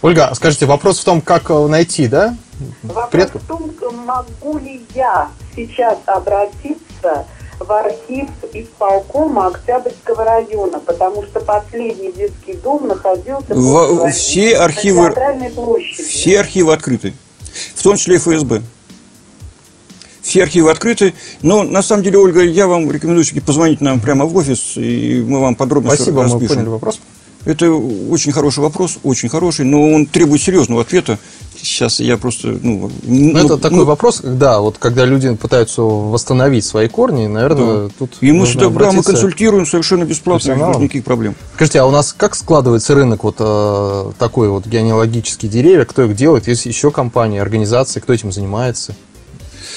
Ольга, 0.01 0.27
а 0.27 0.35
скажите, 0.35 0.65
вопрос 0.65 0.99
в 0.99 1.03
том, 1.03 1.21
как 1.21 1.49
э, 1.51 1.67
найти, 1.67 2.07
да? 2.07 2.35
Вопрос 2.83 3.09
Предков? 3.11 3.43
в 3.43 3.47
том, 3.47 3.73
могу 4.05 4.57
ли 4.57 4.81
я 4.95 5.29
сейчас 5.55 5.97
обратиться 6.05 7.25
в 7.59 7.69
архив 7.71 8.29
исполкома 8.53 9.47
Октябрьского 9.47 10.23
района, 10.23 10.79
потому 10.79 11.23
что 11.23 11.41
последний 11.41 12.11
детский 12.13 12.53
дом 12.53 12.87
находился 12.87 13.53
В- 13.53 13.61
войны 13.97 14.11
все 14.13 14.57
на 14.57 14.63
архивы- 14.65 15.11
площади. 15.53 16.03
Все 16.03 16.39
архивы 16.39 16.71
открыты, 16.73 17.13
в 17.75 17.83
том 17.83 17.97
числе 17.97 18.15
и 18.15 18.17
ФСБ. 18.19 18.61
Все 20.29 20.43
архивы 20.43 20.69
открыты, 20.69 21.15
но 21.41 21.63
на 21.63 21.81
самом 21.81 22.03
деле, 22.03 22.19
Ольга, 22.19 22.43
я 22.43 22.67
вам 22.67 22.91
рекомендую 22.91 23.23
все-таки 23.23 23.43
позвонить 23.43 23.81
нам 23.81 23.99
прямо 23.99 24.25
в 24.25 24.37
офис, 24.37 24.73
и 24.75 25.25
мы 25.27 25.41
вам 25.41 25.55
подробно 25.55 25.89
Спасибо, 25.89 26.17
мы 26.17 26.23
распишем. 26.25 26.55
поняли 26.55 26.69
вопрос. 26.69 26.99
Это 27.45 27.71
очень 27.71 28.31
хороший 28.31 28.59
вопрос, 28.59 28.99
очень 29.01 29.27
хороший, 29.27 29.65
но 29.65 29.91
он 29.91 30.05
требует 30.05 30.39
серьезного 30.39 30.81
ответа. 30.81 31.17
Сейчас 31.59 31.99
я 31.99 32.15
просто, 32.15 32.59
ну, 32.61 32.91
Ну, 33.03 33.31
ну, 33.31 33.39
это 33.39 33.57
такой 33.57 33.79
ну, 33.79 33.85
вопрос, 33.85 34.21
да, 34.23 34.59
вот 34.59 34.77
когда 34.77 35.03
люди 35.03 35.33
пытаются 35.33 35.81
восстановить 35.81 36.63
свои 36.63 36.87
корни, 36.87 37.25
наверное, 37.25 37.89
тут 37.97 38.11
И 38.21 38.31
мы 38.31 38.45
сюда, 38.45 38.69
да, 38.69 38.91
мы 38.91 39.01
консультируем 39.01 39.65
совершенно 39.65 40.03
бесплатно, 40.03 40.51
без 40.51 40.77
никаких 40.77 41.05
проблем. 41.05 41.33
Скажите, 41.55 41.79
а 41.79 41.87
у 41.87 41.91
нас 41.91 42.13
как 42.13 42.35
складывается 42.35 42.93
рынок 42.93 43.23
вот 43.23 43.37
э, 43.39 44.11
такой 44.19 44.49
вот 44.49 44.67
генеалогические 44.67 45.49
деревья? 45.49 45.85
Кто 45.85 46.03
их 46.03 46.15
делает? 46.15 46.47
Есть 46.47 46.67
еще 46.67 46.91
компании, 46.91 47.39
организации, 47.39 47.99
кто 47.99 48.13
этим 48.13 48.31
занимается? 48.31 48.93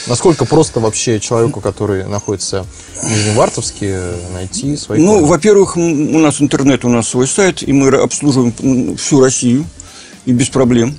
Насколько 0.06 0.44
просто 0.44 0.80
вообще 0.80 1.20
человеку, 1.20 1.60
который 1.60 2.04
находится 2.06 2.66
в 3.00 3.10
Нижневартовске, 3.10 4.00
найти 4.32 4.76
свои 4.76 5.00
Ну, 5.00 5.14
корни? 5.14 5.26
во-первых, 5.28 5.76
у 5.76 5.80
нас 6.18 6.40
интернет, 6.40 6.84
у 6.84 6.88
нас 6.88 7.08
свой 7.08 7.28
сайт, 7.28 7.62
и 7.62 7.72
мы 7.72 7.88
обслуживаем 7.88 8.96
всю 8.96 9.20
Россию, 9.20 9.64
и 10.24 10.32
без 10.32 10.48
проблем. 10.48 10.98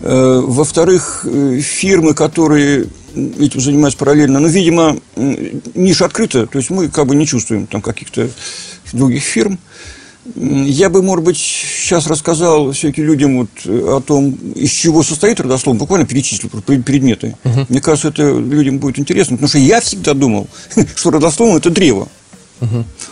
Э, 0.00 0.40
Во-вторых, 0.44 1.24
э, 1.24 1.60
фирмы, 1.60 2.14
которые 2.14 2.86
этим 3.14 3.60
занимаются 3.60 3.98
параллельно, 3.98 4.40
ну, 4.40 4.48
видимо, 4.48 4.96
ниша 5.16 6.06
открыта, 6.06 6.46
то 6.46 6.58
есть 6.58 6.70
мы 6.70 6.88
как 6.88 7.06
бы 7.06 7.14
не 7.14 7.26
чувствуем 7.26 7.66
там 7.66 7.82
каких-то 7.82 8.28
других 8.92 9.22
фирм. 9.22 9.58
Я 10.36 10.88
бы, 10.88 11.02
может 11.02 11.24
быть, 11.24 11.36
сейчас 11.36 12.06
рассказал 12.06 12.70
все-таки 12.70 13.02
людям 13.02 13.38
вот 13.38 13.48
э, 13.64 13.96
о 13.96 14.00
том, 14.00 14.30
из 14.54 14.70
чего 14.70 15.02
состоит 15.02 15.40
родословно, 15.40 15.80
буквально 15.80 16.06
перечислил 16.06 16.48
пред- 16.48 16.84
предметы. 16.84 17.36
Мне 17.68 17.80
кажется, 17.80 18.08
это 18.08 18.22
людям 18.38 18.78
будет 18.78 19.00
интересно, 19.00 19.36
потому 19.36 19.48
что 19.48 19.58
я 19.58 19.80
всегда 19.80 20.14
думал, 20.14 20.46
что 20.94 21.10
родословно– 21.10 21.56
это 21.58 21.70
древо. 21.70 22.08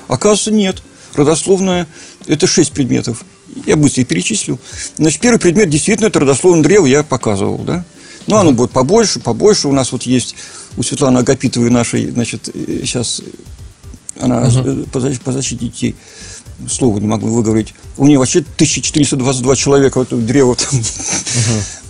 Оказывается, 0.07 0.53
нет. 0.53 0.83
Родословное– 1.15 1.89
это 2.29 2.47
шесть 2.47 2.71
предметов. 2.71 3.25
Я 3.67 3.75
быстро 3.77 4.03
их 4.03 4.07
перечислил. 4.09 4.61
Значит, 4.97 5.21
первый 5.21 5.41
предмет 5.41 5.69
действительно 5.69 6.07
это 6.07 6.21
родословное 6.21 6.63
древо, 6.63 6.87
я 6.87 7.03
показывал, 7.03 7.59
да? 7.59 7.85
Ну, 8.29 8.37
оно 8.37 8.53
будет 8.53 8.71
побольше, 8.71 9.19
побольше. 9.19 9.67
У 9.67 9.73
нас 9.73 9.91
вот 9.91 10.05
есть 10.05 10.37
у 10.77 10.85
Светланы 10.85 11.19
Агапитовой 11.19 11.71
нашей, 11.71 12.09
значит, 12.13 12.49
сейчас 12.55 13.21
она 14.21 14.47
э, 14.49 14.85
по, 14.93 14.99
защ- 14.99 15.21
по 15.21 15.33
защите 15.33 15.65
детей, 15.65 15.97
слово 16.69 16.99
не 16.99 17.07
могу 17.07 17.29
выговорить. 17.29 17.75
У 17.97 18.07
нее 18.07 18.19
вообще 18.19 18.41
1422 18.41 19.57
человека, 19.57 19.99
вот 19.99 20.27
древо 20.27 20.57
там. 20.57 20.81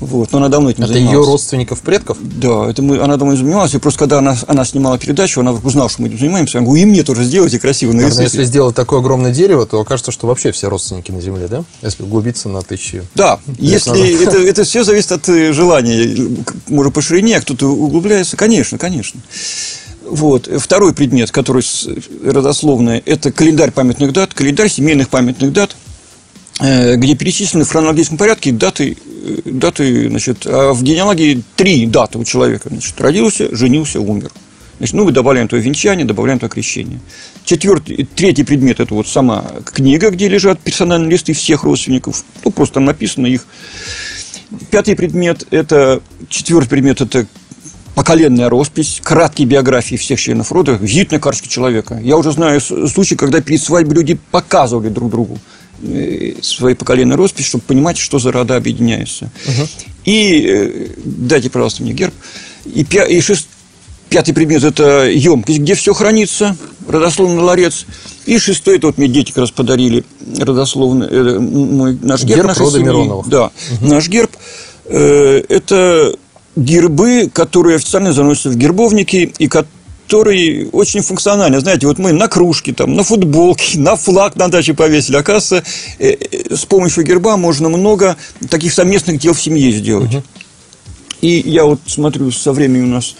Вот, 0.00 0.32
но 0.32 0.38
она 0.38 0.48
давно 0.48 0.70
этим 0.70 0.84
Это 0.84 0.94
занималась. 0.94 1.14
ее 1.14 1.26
родственников, 1.26 1.80
предков? 1.82 2.16
Да, 2.20 2.70
это 2.70 2.80
мы, 2.80 2.98
она 2.98 3.18
давно 3.18 3.34
этим 3.34 3.44
занималась. 3.44 3.74
И 3.74 3.78
просто 3.78 3.98
когда 3.98 4.18
она, 4.18 4.36
она 4.46 4.64
снимала 4.64 4.98
передачу, 4.98 5.40
она 5.40 5.52
узнала, 5.52 5.90
что 5.90 6.00
мы 6.00 6.08
этим 6.08 6.18
занимаемся. 6.18 6.58
Она 6.58 6.66
говорит, 6.66 6.86
и 6.86 6.88
мне 6.88 7.02
тоже 7.02 7.24
сделайте 7.24 7.58
красиво 7.58 7.92
Наверное, 7.92 8.16
нарисуйте». 8.16 8.38
если 8.38 8.50
сделать 8.50 8.74
такое 8.74 9.00
огромное 9.00 9.32
дерево, 9.32 9.66
то 9.66 9.78
окажется, 9.78 10.10
что 10.10 10.26
вообще 10.26 10.52
все 10.52 10.68
родственники 10.68 11.10
на 11.10 11.20
Земле, 11.20 11.48
да? 11.48 11.64
Если 11.83 12.02
углубиться 12.02 12.48
на 12.48 12.62
тысячи. 12.62 13.02
Да, 13.14 13.40
если 13.59 14.22
это, 14.22 14.38
это 14.38 14.64
все 14.64 14.85
зависит 14.85 15.12
от 15.12 15.28
э, 15.28 15.52
желания. 15.52 16.30
Может, 16.68 16.94
по 16.94 17.02
ширине, 17.02 17.37
а 17.37 17.40
кто-то 17.42 17.66
углубляется. 17.66 18.38
Конечно, 18.38 18.78
конечно. 18.78 19.20
Вот. 20.11 20.49
Второй 20.59 20.92
предмет, 20.92 21.31
который 21.31 21.62
с- 21.62 21.88
родословный, 22.25 22.99
это 23.07 23.31
календарь 23.31 23.70
памятных 23.70 24.12
дат, 24.12 24.35
календарь 24.35 24.68
семейных 24.68 25.09
памятных 25.09 25.53
дат, 25.53 25.77
э, 26.61 26.96
где 26.96 27.14
перечислены 27.14 27.64
в 27.64 27.68
хронологическом 27.70 28.18
порядке 28.18 28.51
даты, 28.51 28.96
э, 29.07 29.37
даты 29.44 30.09
значит, 30.09 30.46
а 30.46 30.73
в 30.73 30.83
генеалогии 30.83 31.42
три 31.55 31.87
даты 31.87 32.18
у 32.18 32.25
человека. 32.25 32.68
Значит, 32.70 33.01
родился, 33.01 33.55
женился, 33.55 34.01
умер. 34.01 34.33
Значит, 34.79 34.94
ну, 34.96 35.05
мы 35.05 35.12
добавляем 35.12 35.46
то 35.46 35.57
венчание, 35.57 36.05
добавляем 36.05 36.40
то 36.40 36.49
крещение. 36.49 37.01
Четвертый, 37.44 38.09
третий 38.16 38.42
предмет– 38.42 38.81
это 38.81 38.92
вот 38.94 39.07
сама 39.07 39.44
книга, 39.64 40.11
где 40.11 40.27
лежат 40.27 40.59
персональные 40.59 41.11
листы 41.11 41.35
всех 41.35 41.62
родственников. 41.62 42.25
Ну, 42.44 42.51
просто 42.51 42.75
там 42.75 42.87
написано 42.87 43.27
их. 43.27 43.46
Пятый 44.70 44.96
предмет– 44.96 45.46
это, 45.51 46.01
четвертый 46.29 46.68
предмет– 46.68 47.01
это 47.03 47.27
поколенная 47.94 48.48
роспись, 48.48 49.00
краткие 49.03 49.46
биографии 49.46 49.96
всех 49.96 50.20
членов 50.20 50.53
рода, 50.53 50.72
визитная 50.72 51.18
карточка 51.20 51.48
человека. 51.48 52.00
Я 52.03 52.16
уже 52.16 52.33
знаю 52.33 52.61
случаи, 52.61 53.14
когда 53.14 53.40
перед 53.40 53.62
свадьбой 53.62 53.96
люди 53.96 54.18
показывали 54.31 54.88
друг 54.88 55.11
другу 55.11 55.38
э, 55.83 56.35
свои 56.42 56.74
поколенные 56.74 57.16
роспись, 57.16 57.46
чтобы 57.46 57.64
понимать, 57.64 57.98
что 57.98 58.18
за 58.18 58.33
рода 58.33 58.57
объединяются. 58.57 59.31
И 60.05 60.46
э, 60.46 60.87
дайте, 61.05 61.50
пожалуйста, 61.50 61.83
мне 61.83 61.92
герб. 61.92 62.14
И, 62.64 62.83
пя- 62.85 63.09
и 63.09 63.20
шест- 63.20 63.48
пятый 64.09 64.33
предмет– 64.33 64.64
это 64.64 65.09
емкость, 65.09 65.59
где 65.61 65.74
все 65.74 65.92
хранится, 65.94 66.57
родословный 66.88 67.42
ларец. 67.42 67.87
И 68.26 68.38
шестой– 68.38 68.76
это 68.79 68.88
вот 68.88 68.98
мне 68.98 69.09
дети 69.09 69.29
как 69.29 69.38
раз 69.38 69.50
подарили 69.50 70.05
родословный, 70.38 71.07
э, 71.11 71.38
мой, 71.38 71.98
наш 72.03 72.22
герб, 72.24 72.37
Герб 72.37 72.48
нашей 72.48 72.61
рода 72.61 72.79
семьи. 72.79 72.85
Мироновых. 72.87 73.29
Да, 73.29 73.50
наш 73.81 74.09
герб 74.09 74.31
э, 74.87 75.42
это 75.48 76.14
гербы, 76.61 77.31
которые 77.33 77.77
официально 77.77 78.12
заносятся 78.12 78.51
в 78.51 78.57
гербовники 78.57 79.33
и 79.38 79.49
которые 79.49 80.68
очень 80.70 81.03
функциональны. 81.03 81.61
Знаете, 81.61 81.87
вот 81.87 81.99
мы 81.99 82.12
на 82.12 82.29
кружке, 82.29 82.73
там, 82.73 82.94
на 82.94 83.05
футболке, 83.05 83.79
на 83.79 83.96
флаг 83.96 84.37
на 84.37 84.49
даче 84.49 84.75
повесили. 84.75 85.16
Оказывается, 85.16 85.62
э, 85.99 86.11
э, 86.11 86.55
с 86.55 86.64
помощью 86.64 87.05
герба 87.05 87.37
можно 87.37 87.68
много 87.68 88.16
таких 88.49 88.73
совместных 88.73 89.18
дел 89.18 89.35
в 89.35 89.40
семье 89.40 89.70
сделать. 89.73 90.11
И 91.20 91.42
я 91.46 91.64
вот 91.64 91.81
смотрю, 91.87 92.31
со 92.31 92.53
временем 92.53 92.85
у 92.85 92.94
нас 92.94 93.14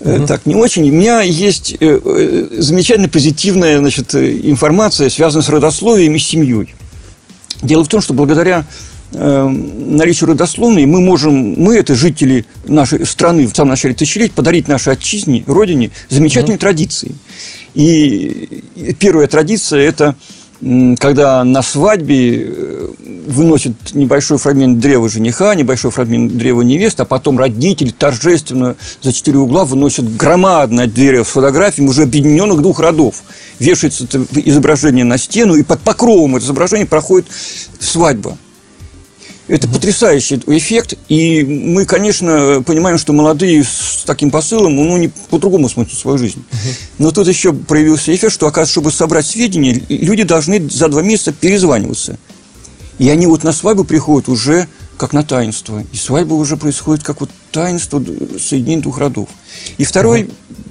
э, 0.00 0.24
так 0.26 0.46
не 0.46 0.54
очень. 0.54 0.82
У 0.90 0.92
меня 0.92 1.22
есть 1.22 1.76
замечательно 1.80 3.08
позитивная 3.08 3.78
значит, 3.78 4.14
информация, 4.14 5.08
связанная 5.08 5.44
с 5.44 5.48
родословием 5.48 6.14
и 6.14 6.18
семьей. 6.18 6.74
Дело 7.62 7.84
в 7.84 7.88
том, 7.88 8.00
что 8.00 8.14
благодаря 8.14 8.66
э, 9.12 9.48
наличию 9.48 10.30
родословной 10.30 10.86
мы 10.86 11.00
можем, 11.00 11.54
мы, 11.60 11.76
это 11.76 11.94
жители 11.94 12.44
нашей 12.66 13.06
страны 13.06 13.46
в 13.46 13.54
самом 13.54 13.70
начале 13.70 13.94
тысячелетия, 13.94 14.34
подарить 14.34 14.68
нашей 14.68 14.94
отчизне, 14.94 15.44
родине 15.46 15.90
замечательные 16.08 16.58
традиции. 16.58 17.14
И 17.74 18.62
первая 18.98 19.26
традиция– 19.26 19.80
это 19.88 20.16
когда 20.98 21.44
на 21.44 21.62
свадьбе 21.62 22.46
э, 22.46 22.88
выносят 23.26 23.74
небольшой 23.92 24.38
фрагмент 24.38 24.78
древа 24.78 25.08
жениха, 25.08 25.54
небольшой 25.54 25.90
фрагмент 25.90 26.36
древа 26.36 26.62
невесты, 26.62 27.02
а 27.02 27.04
потом 27.04 27.38
родители 27.38 27.90
торжественно 27.90 28.76
за 29.02 29.12
четыре 29.12 29.38
угла 29.38 29.64
выносят 29.64 30.16
громадное 30.16 30.86
дерево 30.86 31.24
с 31.24 31.28
фотографиями 31.28 31.90
уже 31.90 32.04
объединенных 32.04 32.62
двух 32.62 32.80
родов. 32.80 33.22
Вешается 33.58 34.04
это 34.04 34.24
изображение 34.36 35.04
на 35.04 35.18
стену, 35.18 35.54
и 35.54 35.62
под 35.62 35.80
покровом 35.80 36.36
этого 36.36 36.46
изображения 36.46 36.86
проходит 36.86 37.26
свадьба. 37.78 38.38
Это 39.46 39.68
потрясающий 39.68 40.40
эффект, 40.46 40.94
и 41.08 41.44
мы, 41.44 41.84
конечно, 41.84 42.62
понимаем, 42.66 42.96
что 42.96 43.12
молодые 43.12 43.62
с 43.62 44.02
таким 44.06 44.30
посылом, 44.30 44.74
ну, 44.74 44.96
не 44.96 45.08
по-другому 45.08 45.68
смотрят 45.68 45.98
свою 45.98 46.16
жизнь. 46.16 46.42
Но 46.96 47.10
тут 47.10 47.28
еще 47.28 47.52
проявился 47.52 48.14
эффект, 48.14 48.32
что, 48.32 48.46
оказывается, 48.46 48.72
чтобы 48.72 48.90
собрать 48.90 49.26
сведения, 49.26 49.82
люди 49.88 50.22
должны 50.22 50.66
за 50.70 50.88
два 50.88 51.02
месяца 51.02 51.32
перезваниваться. 51.32 52.18
И 52.98 53.10
они 53.10 53.26
вот 53.26 53.44
на 53.44 53.52
свадьбу 53.52 53.84
приходят 53.84 54.30
уже 54.30 54.66
как 54.96 55.12
на 55.12 55.22
таинство. 55.22 55.84
И 55.92 55.96
свадьба 55.96 56.34
уже 56.34 56.56
происходит 56.56 57.04
как 57.04 57.20
вот 57.20 57.30
таинство 57.50 58.02
соединения 58.38 58.82
двух 58.82 58.98
родов. 58.98 59.28
И 59.76 59.84
второй 59.84 60.30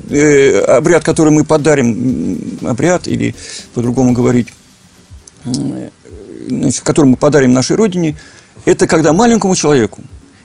э, 0.09 0.59
обряд, 0.61 1.03
который 1.03 1.31
мы 1.31 1.43
подарим, 1.43 2.59
обряд 2.63 3.07
или 3.07 3.35
по-другому 3.73 4.13
говорить, 4.13 4.47
м, 5.45 5.91
значит, 6.47 6.81
который 6.81 7.07
мы 7.07 7.17
подарим 7.17 7.53
нашей 7.53 7.75
родине, 7.75 8.17
это 8.65 8.87
когда 8.87 9.13
маленькому 9.13 9.55
человеку 9.55 10.01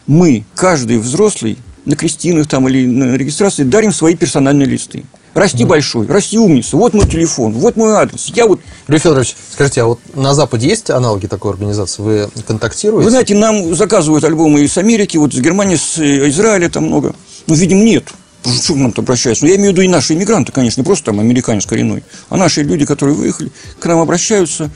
мы, 0.06 0.44
каждый 0.54 0.98
взрослый, 0.98 1.58
на 1.84 1.96
крестинах 1.96 2.46
там 2.46 2.68
или 2.68 2.86
на 2.86 3.16
регистрации 3.16 3.62
дарим 3.62 3.92
свои 3.92 4.14
персональные 4.14 4.66
листы. 4.66 5.04
Расти 5.34 5.64
большой, 5.64 6.06
расти 6.06 6.38
умница, 6.38 6.76
вот 6.76 6.94
мой 6.94 7.06
телефон, 7.06 7.52
вот 7.52 7.76
мой 7.76 7.92
адрес. 7.92 8.26
Я 8.34 8.46
вот 8.46 8.60
Юрий 8.88 8.98
Федорович, 8.98 9.36
скажите, 9.52 9.82
а 9.82 9.86
вот 9.86 10.00
на 10.14 10.34
Западе 10.34 10.68
есть 10.68 10.90
аналоги 10.90 11.26
такой 11.26 11.52
организации? 11.52 12.02
Вы 12.02 12.28
контактируете? 12.46 13.04
Вы 13.04 13.10
знаете, 13.10 13.34
нам 13.34 13.74
заказывают 13.74 14.24
альбомы 14.24 14.62
из 14.62 14.76
Америки, 14.76 15.16
вот 15.16 15.32
из 15.32 15.40
Германии, 15.40 15.76
с 15.76 15.98
э, 15.98 16.28
Израиля 16.28 16.68
там 16.68 16.86
много. 16.86 17.14
Но, 17.46 17.54
видимо, 17.54 17.82
нет. 17.82 18.04
Что 18.44 18.74
к 18.74 18.76
нам-то 18.76 19.02
обращаются? 19.02 19.44
Ну, 19.44 19.50
я 19.50 19.56
имею 19.56 19.70
в 19.70 19.72
виду 19.74 19.82
и 19.82 19.88
наши 19.88 20.14
иммигранты, 20.14 20.52
конечно, 20.52 20.80
не 20.80 20.84
просто 20.84 21.06
там 21.06 21.20
американец 21.20 21.66
коренной, 21.66 22.02
а 22.28 22.36
наши 22.36 22.62
люди, 22.62 22.84
которые 22.84 23.14
выехали, 23.14 23.52
к 23.78 23.86
нам 23.86 24.00
обращаются. 24.00 24.70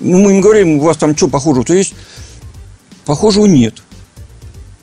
Ну, 0.00 0.18
мы 0.18 0.32
им 0.32 0.40
говорим, 0.40 0.78
у 0.78 0.80
вас 0.80 0.96
там 0.96 1.16
что 1.16 1.28
похожего-то 1.28 1.74
есть? 1.74 1.94
Похожего 3.06 3.46
нет. 3.46 3.82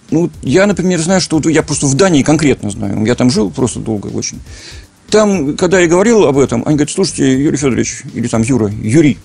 Ну, 0.09 0.29
я, 0.41 0.65
например, 0.65 0.99
знаю, 0.99 1.21
что 1.21 1.37
вот 1.37 1.45
я 1.45 1.61
просто 1.61 1.87
в 1.87 1.93
Дании 1.95 2.23
конкретно 2.23 2.69
знаю. 2.71 3.05
Я 3.05 3.15
там 3.15 3.29
жил 3.29 3.51
просто 3.51 3.79
долго 3.79 4.07
очень. 4.07 4.39
Там, 5.09 5.55
когда 5.57 5.79
я 5.79 5.87
говорил 5.87 6.25
об 6.25 6.39
этом, 6.39 6.63
они 6.65 6.77
говорят, 6.77 6.93
слушайте, 6.93 7.39
Юрий 7.39 7.57
Федорович, 7.57 8.03
или 8.13 8.27
там 8.27 8.41
Юра, 8.41 8.69
Юрий, 8.69 9.19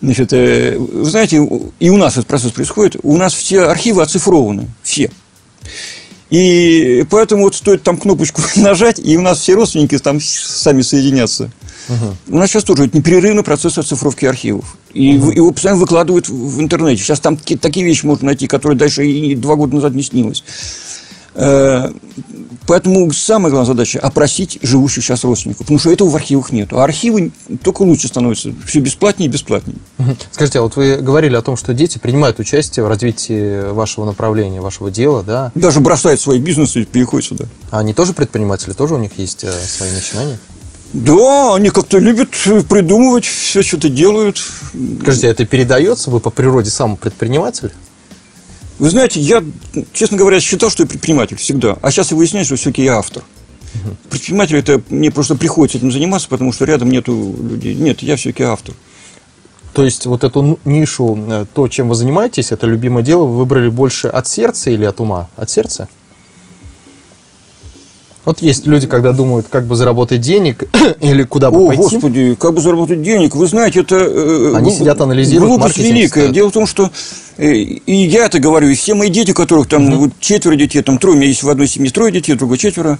значит, 0.00 0.32
э, 0.32 0.76
вы 0.76 1.04
знаете, 1.04 1.48
и 1.78 1.90
у 1.90 1.96
нас 1.96 2.14
этот 2.14 2.26
процесс 2.26 2.50
происходит, 2.50 2.96
у 3.02 3.16
нас 3.16 3.32
все 3.34 3.64
архивы 3.64 4.02
оцифрованы, 4.02 4.68
все. 4.82 5.10
И 6.34 7.06
поэтому 7.10 7.44
вот 7.44 7.54
стоит 7.54 7.84
там 7.84 7.96
кнопочку 7.96 8.42
нажать, 8.56 8.98
и 8.98 9.16
у 9.16 9.20
нас 9.20 9.38
все 9.38 9.54
родственники 9.54 9.96
там 9.98 10.20
сами 10.20 10.82
соединятся. 10.82 11.48
Угу. 11.88 12.34
У 12.34 12.38
нас 12.38 12.50
сейчас 12.50 12.64
тоже 12.64 12.90
непрерывный 12.92 13.44
процесс 13.44 13.78
оцифровки 13.78 14.24
архивов. 14.24 14.76
И 14.92 15.16
угу. 15.16 15.30
его 15.30 15.50
постоянно 15.52 15.78
выкладывают 15.78 16.28
в 16.28 16.60
интернете. 16.60 17.00
Сейчас 17.04 17.20
там 17.20 17.36
такие 17.36 17.86
вещи 17.86 18.04
можно 18.04 18.26
найти, 18.26 18.48
которые 18.48 18.76
дальше 18.76 19.06
и 19.06 19.36
два 19.36 19.54
года 19.54 19.76
назад 19.76 19.94
не 19.94 20.02
снилось. 20.02 20.42
Э, 21.34 21.90
поэтому 22.66 23.12
самая 23.12 23.50
главная 23.50 23.66
задача– 23.66 23.98
опросить 24.02 24.58
живущих 24.62 25.04
сейчас 25.04 25.24
родственников. 25.24 25.60
Потому 25.60 25.78
что 25.78 25.90
этого 25.90 26.08
в 26.08 26.16
архивах 26.16 26.52
нет. 26.52 26.72
А 26.72 26.84
архивы 26.84 27.32
только 27.62 27.82
лучше 27.82 28.08
становятся. 28.08 28.54
Все 28.66 28.80
бесплатнее 28.80 29.28
и 29.28 29.32
бесплатнее. 29.32 29.76
Скажите, 30.30 30.60
а 30.60 30.62
вот 30.62 30.76
вы 30.76 30.96
говорили 30.96 31.34
о 31.36 31.42
том, 31.42 31.56
что 31.56 31.74
дети 31.74 31.98
принимают 31.98 32.38
участие 32.38 32.84
в 32.84 32.88
развитии 32.88 33.70
вашего 33.70 34.04
направления, 34.04 34.60
вашего 34.60 34.90
дела, 34.90 35.22
да? 35.22 35.50
Даже 35.54 35.80
бросают 35.80 36.20
свои 36.20 36.38
бизнесы 36.38 36.82
и 36.82 36.84
переходят 36.84 37.26
сюда. 37.26 37.46
А 37.70 37.80
они 37.80 37.94
тоже 37.94 38.12
предприниматели? 38.12 38.72
Тоже 38.72 38.94
у 38.94 38.98
них 38.98 39.18
есть 39.18 39.44
э, 39.44 39.50
свои 39.50 39.90
начинания? 39.92 40.38
Да, 40.92 41.56
они 41.56 41.70
как-то 41.70 41.98
любят 41.98 42.30
придумывать, 42.68 43.24
все 43.24 43.62
что-то 43.62 43.88
делают. 43.88 44.40
Скажите, 45.02 45.26
а 45.26 45.30
это 45.32 45.44
передается? 45.44 46.08
Вы 46.08 46.20
по 46.20 46.30
природе 46.30 46.70
сам 46.70 46.96
предприниматель? 46.96 47.72
Вы 48.78 48.90
знаете, 48.90 49.20
я, 49.20 49.42
честно 49.92 50.16
говоря, 50.16 50.40
считал, 50.40 50.70
что 50.70 50.82
я 50.82 50.88
предприниматель 50.88 51.36
всегда. 51.36 51.76
А 51.80 51.90
сейчас 51.90 52.10
я 52.10 52.16
выясняю, 52.16 52.44
что 52.44 52.56
все-таки 52.56 52.82
я 52.82 52.96
автор. 52.98 53.22
Предприниматель 54.10 54.56
это 54.56 54.82
мне 54.88 55.10
просто 55.10 55.36
приходится 55.36 55.78
этим 55.78 55.92
заниматься, 55.92 56.28
потому 56.28 56.52
что 56.52 56.64
рядом 56.64 56.90
нету 56.90 57.34
людей. 57.40 57.74
Нет, 57.74 58.02
я 58.02 58.16
все-таки 58.16 58.42
автор. 58.42 58.74
То 59.72 59.84
есть 59.84 60.06
вот 60.06 60.22
эту 60.22 60.58
нишу, 60.64 61.18
э, 61.28 61.46
то, 61.52 61.66
чем 61.66 61.88
вы 61.88 61.96
занимаетесь, 61.96 62.52
это 62.52 62.66
любимое 62.66 63.02
дело, 63.02 63.24
вы 63.24 63.38
выбрали 63.38 63.68
больше 63.68 64.06
от 64.06 64.28
сердца 64.28 64.70
или 64.70 64.84
от 64.84 65.00
ума? 65.00 65.28
От 65.36 65.50
сердца? 65.50 65.88
Вот 68.24 68.40
есть 68.40 68.66
люди, 68.66 68.86
когда 68.86 69.12
думают, 69.12 69.48
как 69.50 69.66
бы 69.66 69.74
заработать 69.76 70.20
денег 70.20 70.64
или 71.00 71.24
куда 71.24 71.50
бы 71.50 71.64
О, 71.64 71.66
пойти. 71.66 71.82
господи, 71.82 72.36
как 72.38 72.54
бы 72.54 72.60
заработать 72.60 73.02
денег. 73.02 73.34
Вы 73.34 73.46
знаете, 73.48 73.80
это... 73.80 73.96
Э, 73.96 74.54
Они 74.54 74.70
сидят, 74.72 75.00
анализируют 75.00 75.50
Глупость 75.50 75.78
великая. 75.78 76.28
Дело 76.28 76.50
в 76.50 76.52
том, 76.52 76.66
что 76.66 76.90
и 77.38 77.94
я 77.94 78.26
это 78.26 78.38
говорю, 78.38 78.68
и 78.68 78.74
все 78.74 78.94
мои 78.94 79.08
дети, 79.08 79.32
у 79.32 79.34
которых 79.34 79.68
там 79.68 79.86
угу. 79.86 79.96
вот, 80.04 80.12
четверо 80.20 80.56
детей, 80.56 80.82
там 80.82 80.98
трое, 80.98 81.16
у 81.16 81.18
меня 81.18 81.28
есть 81.28 81.42
в 81.42 81.50
одной 81.50 81.66
семье 81.66 81.90
трое 81.90 82.12
детей, 82.12 82.34
другой 82.34 82.58
четверо, 82.58 82.98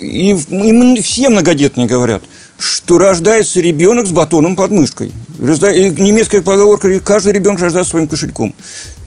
и, 0.00 0.30
и 0.30 1.02
все 1.02 1.28
многодетные 1.28 1.86
говорят, 1.86 2.22
что 2.58 2.98
рождается 2.98 3.60
ребенок 3.60 4.06
с 4.06 4.10
батоном 4.10 4.56
под 4.56 4.70
мышкой. 4.70 5.12
Немецкая 5.38 6.42
поговорка, 6.42 7.00
каждый 7.00 7.32
ребенок 7.32 7.60
рождается 7.60 7.90
своим 7.90 8.06
кошельком. 8.06 8.54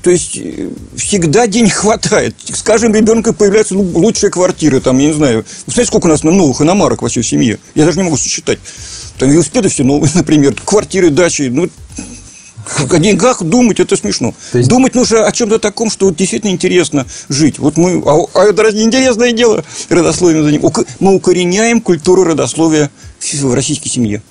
То 0.05 0.11
есть 0.11 0.37
э, 0.37 0.69
всегда 0.95 1.47
денег 1.47 1.73
хватает. 1.73 2.35
С 2.43 2.61
каждым 2.61 2.93
ребенком 2.93 3.33
появляется 3.33 3.75
лучшая 3.75 4.29
квартира. 4.29 4.79
Там, 4.79 4.99
я 4.99 5.07
не 5.07 5.13
знаю. 5.13 5.45
Вы 5.65 5.73
знаете, 5.73 5.87
сколько 5.87 6.05
у 6.05 6.09
нас 6.09 6.21
новых 6.21 6.61
иномарок 6.61 7.01
вообще 7.01 7.21
в 7.21 7.27
семье? 7.27 7.57
Я 7.73 7.85
даже 7.85 7.97
не 7.97 8.03
могу 8.03 8.15
сосчитать. 8.15 8.59
Там 9.17 9.31
велосипеды 9.31 9.67
все 9.69 9.83
новые, 9.83 10.11
например. 10.15 10.53
Квартиры, 10.63 11.09
дачи. 11.09 11.49
Ну, 11.51 11.69
о 12.89 12.99
деньгах 12.99 13.43
думать 13.43 13.79
это 13.79 13.95
смешно. 13.95 14.33
есть... 14.53 14.69
Думать 14.69 14.95
нужно 14.95 15.25
о 15.25 15.31
чем-то 15.31 15.59
таком, 15.59 15.89
что 15.89 16.07
вот 16.07 16.15
действительно 16.15 16.51
интересно 16.51 17.05
жить. 17.29 17.59
Вот 17.59 17.77
мы, 17.77 18.01
а, 18.05 18.25
а 18.33 18.43
это 18.45 18.63
разве 18.63 18.83
интересное 18.83 19.31
дело 19.31 19.63
родословием 19.89 20.43
за 20.43 20.51
ним? 20.51 20.63
Мы 20.99 21.15
укореняем 21.15 21.81
культуру 21.81 22.23
родословия 22.23 22.89
в 23.33 23.53
российской 23.53 23.89
семье. 23.89 24.21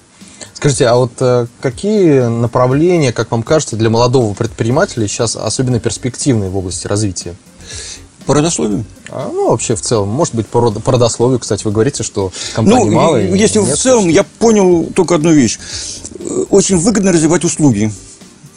Скажите, 0.54 0.86
а 0.86 0.94
вот 0.94 1.12
э, 1.20 1.46
какие 1.60 2.20
направления, 2.28 3.12
как 3.12 3.30
вам 3.30 3.42
кажется, 3.42 3.76
для 3.76 3.90
молодого 3.90 4.34
предпринимателя 4.34 5.06
сейчас 5.08 5.36
особенно 5.36 5.80
перспективные 5.80 6.48
в 6.48 6.56
области 6.56 6.86
развития? 6.86 7.34
По 8.26 8.34
родословию? 8.34 8.84
А, 9.10 9.30
ну, 9.32 9.50
вообще 9.50 9.74
в 9.74 9.82
целом. 9.82 10.08
Может 10.08 10.34
быть, 10.34 10.46
по, 10.46 10.60
род... 10.60 10.82
по 10.82 10.92
родословию, 10.92 11.38
кстати, 11.38 11.64
вы 11.64 11.72
говорите, 11.72 12.02
что 12.02 12.32
компания 12.54 12.86
ну, 12.86 12.92
малая. 12.92 13.34
Если 13.34 13.58
нет, 13.58 13.76
в 13.76 13.76
целом, 13.76 14.08
я 14.08 14.24
понял 14.24 14.86
только 14.94 15.16
одну 15.16 15.32
вещь. 15.32 15.58
Очень 16.48 16.78
выгодно 16.78 17.12
развивать 17.12 17.44
услуги. 17.44 17.92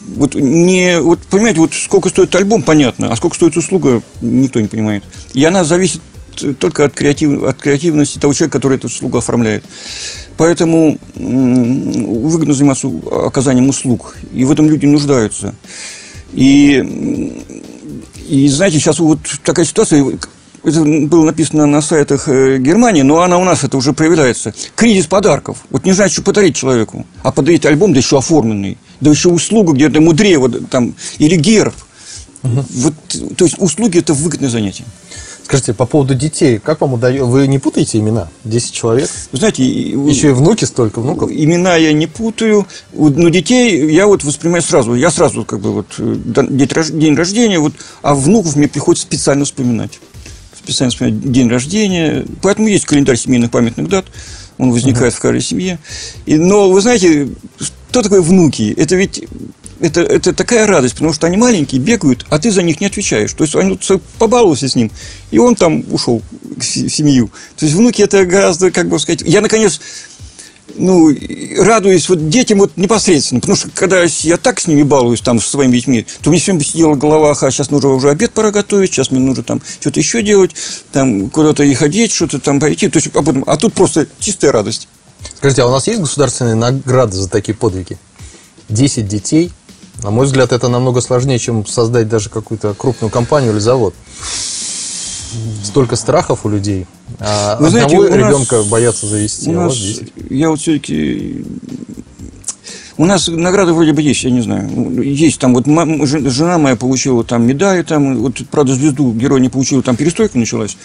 Вот 0.08 0.36
не, 0.36 1.00
вот 1.02 1.20
понимаете, 1.30 1.60
вот 1.60 1.74
сколько 1.74 2.10
стоит 2.10 2.34
альбом, 2.36 2.64
понятно, 2.64 3.12
а 3.12 3.16
сколько 3.16 3.36
стоит 3.36 3.58
услуга, 3.58 4.02
никто 4.22 4.62
не 4.62 4.68
понимает. 4.68 5.04
И 5.34 5.44
она 5.44 5.64
зависит 5.64 6.02
только 6.60 6.86
от, 6.86 6.94
креатив, 6.94 7.44
от 7.44 7.58
креативности 7.58 8.20
того 8.20 8.34
человека, 8.34 8.58
который 8.58 8.78
эту 8.78 8.88
услугу 8.88 9.18
оформляет. 9.18 9.64
Поэтому 10.38 10.98
выгодно 11.16 12.54
заниматься 12.54 12.90
оказанием 13.12 13.70
услуг. 13.70 14.16
И 14.34 14.46
в 14.46 14.52
этом 14.52 14.70
люди 14.70 14.86
нуждаются. 14.86 15.56
И, 16.34 17.34
и 18.28 18.48
знаете, 18.48 18.80
сейчас 18.80 19.00
вот 19.00 19.20
такая 19.44 19.66
ситуация, 19.66 20.06
это 20.68 20.84
было 20.84 21.26
написано 21.26 21.66
на 21.66 21.82
сайтах 21.82 22.28
э, 22.28 22.58
Германии, 22.58 23.02
но 23.02 23.22
она 23.22 23.38
у 23.38 23.44
нас 23.44 23.64
это 23.64 23.78
уже 23.78 23.94
проявляется. 23.94 24.54
Кризис 24.76 25.08
подарков. 25.08 25.60
Вот 25.70 25.86
не 25.86 25.94
знаю, 25.94 26.10
что 26.10 26.22
подарить 26.22 26.56
человеку, 26.56 27.06
а 27.24 27.32
подарить 27.32 27.66
альбом, 27.66 27.94
да 27.94 28.00
еще 28.00 28.18
оформленный, 28.18 28.78
да 29.00 29.10
еще 29.10 29.30
услугу 29.30 29.74
где-то 29.74 30.02
мудрее, 30.02 30.38
вот 30.38 30.70
там, 30.70 30.96
или 31.20 31.36
герб. 31.36 31.74
Угу. 32.44 32.66
Вот, 32.70 32.94
то 33.38 33.46
есть 33.46 33.58
услуги 33.60 34.00
это 34.00 34.14
выгодное 34.14 34.50
занятие. 34.50 34.86
Скажите, 35.46 35.74
по 35.74 35.86
поводу 35.86 36.14
детей, 36.14 36.60
как 36.60 36.82
вам 36.82 36.96
удается? 36.96 37.24
Вы 37.24 37.48
не 37.48 37.58
путаете 37.58 38.00
имена? 38.00 38.28
Десять 38.44 38.74
человек? 38.74 39.10
Вы 39.32 39.38
знаете... 39.38 39.64
Еще 39.64 40.32
и 40.32 40.34
внуки 40.34 40.66
столько 40.66 41.00
внуков? 41.00 41.32
Имена 41.32 41.78
я 41.78 41.94
не 41.94 42.06
путаю, 42.06 42.68
но 42.92 43.30
детей 43.30 43.90
я 43.90 44.08
вот 44.08 44.26
воспринимаю 44.26 44.62
сразу. 44.62 44.94
Я 44.94 45.10
сразу 45.10 45.46
как 45.46 45.62
бы 45.62 45.72
вот 45.72 45.86
э, 46.00 46.18
день 46.50 47.16
рождения, 47.16 47.60
вот, 47.60 47.72
а 48.02 48.14
внуков 48.14 48.58
мне 48.58 48.68
приходится 48.68 49.08
специально 49.08 49.46
вспоминать. 49.46 50.02
Специально 50.68 50.92
вспоминать 50.92 51.32
день 51.32 51.48
рождения. 51.48 52.26
Поэтому 52.42 52.68
есть 52.68 52.86
календарь 52.86 53.16
семейных 53.16 53.52
памятных 53.52 53.88
дат. 53.88 54.06
Он 54.58 54.72
возникает 54.72 55.14
угу. 55.14 55.20
в 55.20 55.22
каждой 55.22 55.42
семье. 55.42 55.80
И, 56.26 56.36
но 56.36 56.70
вы 56.70 56.82
знаете, 56.82 57.30
что 57.58 58.02
такое 58.02 58.22
внуки? 58.22 58.74
Это 58.76 58.96
ведь 58.98 59.24
это, 59.80 60.02
это 60.02 60.34
такая 60.34 60.68
радость, 60.68 60.96
потому 60.96 61.14
что 61.14 61.28
они 61.28 61.38
маленькие, 61.38 61.80
бегают, 61.80 62.26
а 62.30 62.38
ты 62.38 62.52
за 62.52 62.64
них 62.64 62.82
не 62.82 62.88
отвечаешь. 62.88 63.32
То 63.32 63.46
есть 63.46 63.56
он 63.56 63.80
побаловался 64.18 64.68
с 64.68 64.76
ним, 64.76 64.92
и 65.32 65.38
он 65.38 65.56
там 65.56 65.86
ушел 65.90 66.22
в 66.58 66.62
семью. 66.62 67.30
То 67.56 67.66
есть 67.66 67.78
внуки 67.78 68.02
это 68.02 68.26
гораздо, 68.26 68.72
как 68.72 68.90
бы 68.90 69.00
сказать... 69.00 69.22
Я, 69.22 69.40
наконец, 69.40 69.80
ну, 70.76 71.16
радуюсь 71.58 72.10
вот 72.10 72.30
детям 72.30 72.60
вот 72.60 72.78
непосредственно, 72.78 73.42
потому 73.42 73.58
что 73.58 73.70
когда 73.74 74.04
я 74.04 74.38
так 74.38 74.60
с 74.60 74.68
ними 74.68 74.84
балуюсь, 74.84 75.22
там, 75.22 75.40
со 75.40 75.50
своими 75.50 75.78
детьми, 75.78 76.06
то 76.22 76.30
мне 76.30 76.40
все 76.40 76.52
время 76.52 76.66
сидела 76.66 76.96
голова, 76.96 77.32
а 77.32 77.52
сейчас 77.52 77.72
нужно 77.72 77.90
уже 77.90 78.10
обед 78.10 78.32
пора 78.32 78.52
готовить, 78.52 78.92
сейчас 78.92 79.12
мне 79.12 79.20
нужно 79.20 79.44
там 79.44 79.62
что-то 79.80 80.00
еще 80.00 80.22
делать, 80.22 80.52
там, 80.92 81.30
куда-то 81.30 81.64
и 81.64 81.74
ходить, 81.74 82.12
что-то 82.12 82.40
там 82.40 82.60
пойти, 82.60 82.90
то 82.90 82.98
есть, 82.98 83.08
а, 83.14 83.24
потом, 83.24 83.44
а 83.48 83.58
тут 83.58 83.74
просто 83.74 84.08
чистая 84.20 84.52
радость. 84.52 84.88
Скажите, 85.38 85.64
а 85.64 85.68
у 85.68 85.72
нас 85.72 85.88
есть 85.88 86.00
государственные 86.00 86.56
награды 86.56 87.16
за 87.16 87.30
такие 87.30 87.56
подвиги? 87.56 87.98
Десять 88.70 89.08
детей, 89.08 89.52
на 90.04 90.12
мой 90.12 90.26
взгляд, 90.26 90.52
это 90.52 90.68
намного 90.68 91.02
сложнее, 91.02 91.40
чем 91.40 91.66
создать 91.66 92.08
даже 92.08 92.30
какую-то 92.30 92.74
крупную 92.74 93.10
компанию 93.10 93.52
или 93.52 93.60
завод. 93.60 93.96
Столько 95.64 95.96
страхов 95.96 96.46
у 96.46 96.50
людей. 96.50 96.86
А 97.20 97.58
Вы 97.60 97.68
одного 97.68 98.08
знаете, 98.08 98.18
ребенка 98.18 98.58
нас, 98.58 98.68
боятся 98.68 99.08
завести, 99.08 99.50
у 99.50 99.60
а 99.60 99.64
нас, 99.64 99.78
Я 100.30 100.50
вот 100.50 100.60
все-таки 100.60 101.46
у 102.98 103.06
нас 103.06 103.28
награды 103.28 103.74
вроде 103.74 103.94
бы 103.94 104.02
есть, 104.02 104.24
я 104.24 104.32
не 104.32 104.42
знаю. 104.42 104.70
Есть 105.02 105.40
там, 105.40 105.54
вот 105.54 105.66
жена 105.68 106.58
моя 106.58 106.76
получила 106.76 107.24
там 107.24 107.46
медали, 107.46 107.84
там, 107.84 108.18
вот, 108.18 108.42
правда, 108.50 108.74
звезду 108.74 109.14
герой 109.14 109.40
не 109.40 109.50
получила, 109.50 109.84
там 109.84 109.96
перестройка 109.96 110.38
началась. 110.38 110.78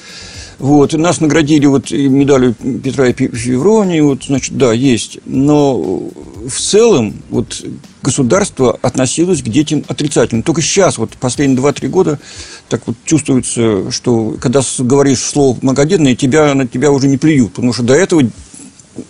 Вот, 0.58 0.92
и 0.92 0.98
нас 0.98 1.20
наградили 1.20 1.66
вот 1.66 1.90
медалью 1.90 2.54
Петра 2.54 3.08
и 3.08 3.14
Февронии, 3.14 4.00
вот, 4.00 4.24
значит, 4.24 4.56
да, 4.56 4.72
есть. 4.72 5.18
Но 5.24 6.02
в 6.48 6.60
целом 6.60 7.14
вот 7.30 7.64
государство 8.02 8.78
относилось 8.82 9.42
к 9.42 9.48
детям 9.48 9.84
отрицательно. 9.88 10.42
Только 10.42 10.62
сейчас, 10.62 10.98
вот 10.98 11.10
последние 11.12 11.58
2-3 11.58 11.88
года, 11.88 12.18
так 12.68 12.82
вот 12.86 12.96
чувствуется, 13.04 13.90
что 13.90 14.36
когда 14.40 14.60
говоришь 14.78 15.20
слово 15.20 15.58
многодетное, 15.62 16.14
тебя, 16.14 16.54
на 16.54 16.66
тебя 16.66 16.90
уже 16.90 17.08
не 17.08 17.18
плюют, 17.18 17.52
потому 17.52 17.72
что 17.72 17.82
до 17.82 17.94
этого 17.94 18.22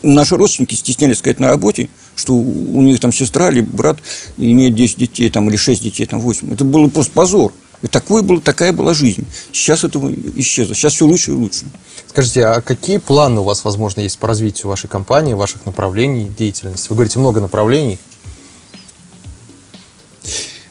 наши 0.03 0.37
родственники 0.37 0.75
стеснялись 0.75 1.19
сказать 1.19 1.41
на 1.41 1.49
работе, 1.49 1.89
что 2.15 2.35
у 2.35 2.83
них 2.83 3.01
там 3.01 3.13
сестра 3.13 3.51
или 3.51 3.61
брат 3.61 3.99
имеет 4.37 4.75
10 4.75 4.99
детей, 4.99 5.31
там, 5.31 5.49
или 5.49 5.57
6 5.57 5.83
детей, 5.83 6.07
там, 6.07 6.21
8. 6.21 6.53
Это 6.53 6.65
было 6.65 6.89
просто 6.89 7.13
позор. 7.13 7.53
И 7.83 7.89
такой 7.89 8.23
был, 8.23 8.41
такая 8.41 8.73
была 8.73 8.95
жизнь. 8.95 9.27
Сейчас 9.53 9.85
этого 9.85 10.13
исчезло. 10.37 10.75
Сейчас 10.75 10.95
все 10.95 11.05
лучше 11.05 11.33
и 11.33 11.35
лучше. 11.35 11.65
Скажите, 12.09 12.47
а 12.47 12.61
какие 12.61 12.99
планы 12.99 13.41
у 13.41 13.45
вас, 13.45 13.65
возможно, 13.65 14.01
есть 14.01 14.19
по 14.19 14.29
развитию 14.29 14.69
вашей 14.69 14.89
компании, 14.89 15.35
ваших 15.35 15.67
направлений 15.67 16.29
деятельности? 16.29 16.89
Вы 16.91 16.97
говорите, 16.97 17.19
много 17.19 17.41
направлений. 17.41 17.99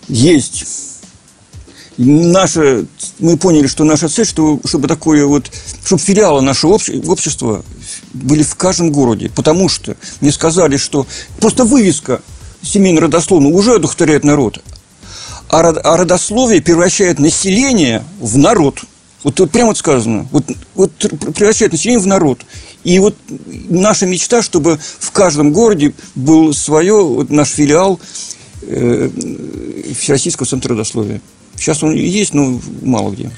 Есть. 0.08 0.65
Наша, 1.97 2.86
мы 3.19 3.38
поняли, 3.38 3.67
что 3.67 3.84
наша 3.84 4.08
цель, 4.08 4.26
что, 4.26 4.60
чтобы 4.65 4.88
такое 4.88 5.26
вот, 5.26 5.52
чтобы 5.84 6.02
филиалы 6.02 6.41
нашего 6.41 6.80
общества 7.08 7.63
были 8.13 8.43
в 8.43 8.56
каждом 8.56 8.91
городе. 8.91 9.30
Потому 9.36 9.67
что 9.67 9.97
мне 10.21 10.32
сказали, 10.32 10.78
что 10.78 11.06
просто 11.39 11.65
вывеска 11.65 12.21
семейно-родословная 12.62 13.52
уже 13.52 13.76
одухотворяет 13.76 14.24
народ. 14.24 14.62
А, 15.52 15.98
родословие 15.98 16.62
превращает 16.62 17.20
население 17.20 18.06
в 18.22 18.38
народ. 18.38 18.80
Вот, 19.24 19.38
вот 19.38 19.52
прямо 19.52 19.68
вот 19.70 19.78
сказано. 19.78 20.26
Вот, 20.32 20.46
вот 20.76 20.92
превращает 21.36 21.74
население 21.74 22.02
в 22.02 22.08
народ. 22.08 22.40
И 22.86 22.98
вот 23.00 23.16
наша 23.70 24.06
мечта, 24.06 24.42
чтобы 24.42 24.80
в 25.00 25.12
каждом 25.12 25.52
городе 25.52 25.94
был 26.16 26.54
свое, 26.54 27.04
вот 27.04 27.30
наш 27.30 27.50
филиал 27.50 28.00
э, 28.62 29.10
Всероссийского 30.00 30.48
центра 30.48 30.72
родословия. 30.74 31.20
Сейчас 31.58 31.84
он 31.84 31.92
есть, 31.96 32.34
но 32.34 32.58
мало 32.82 33.12
где. 33.12 33.30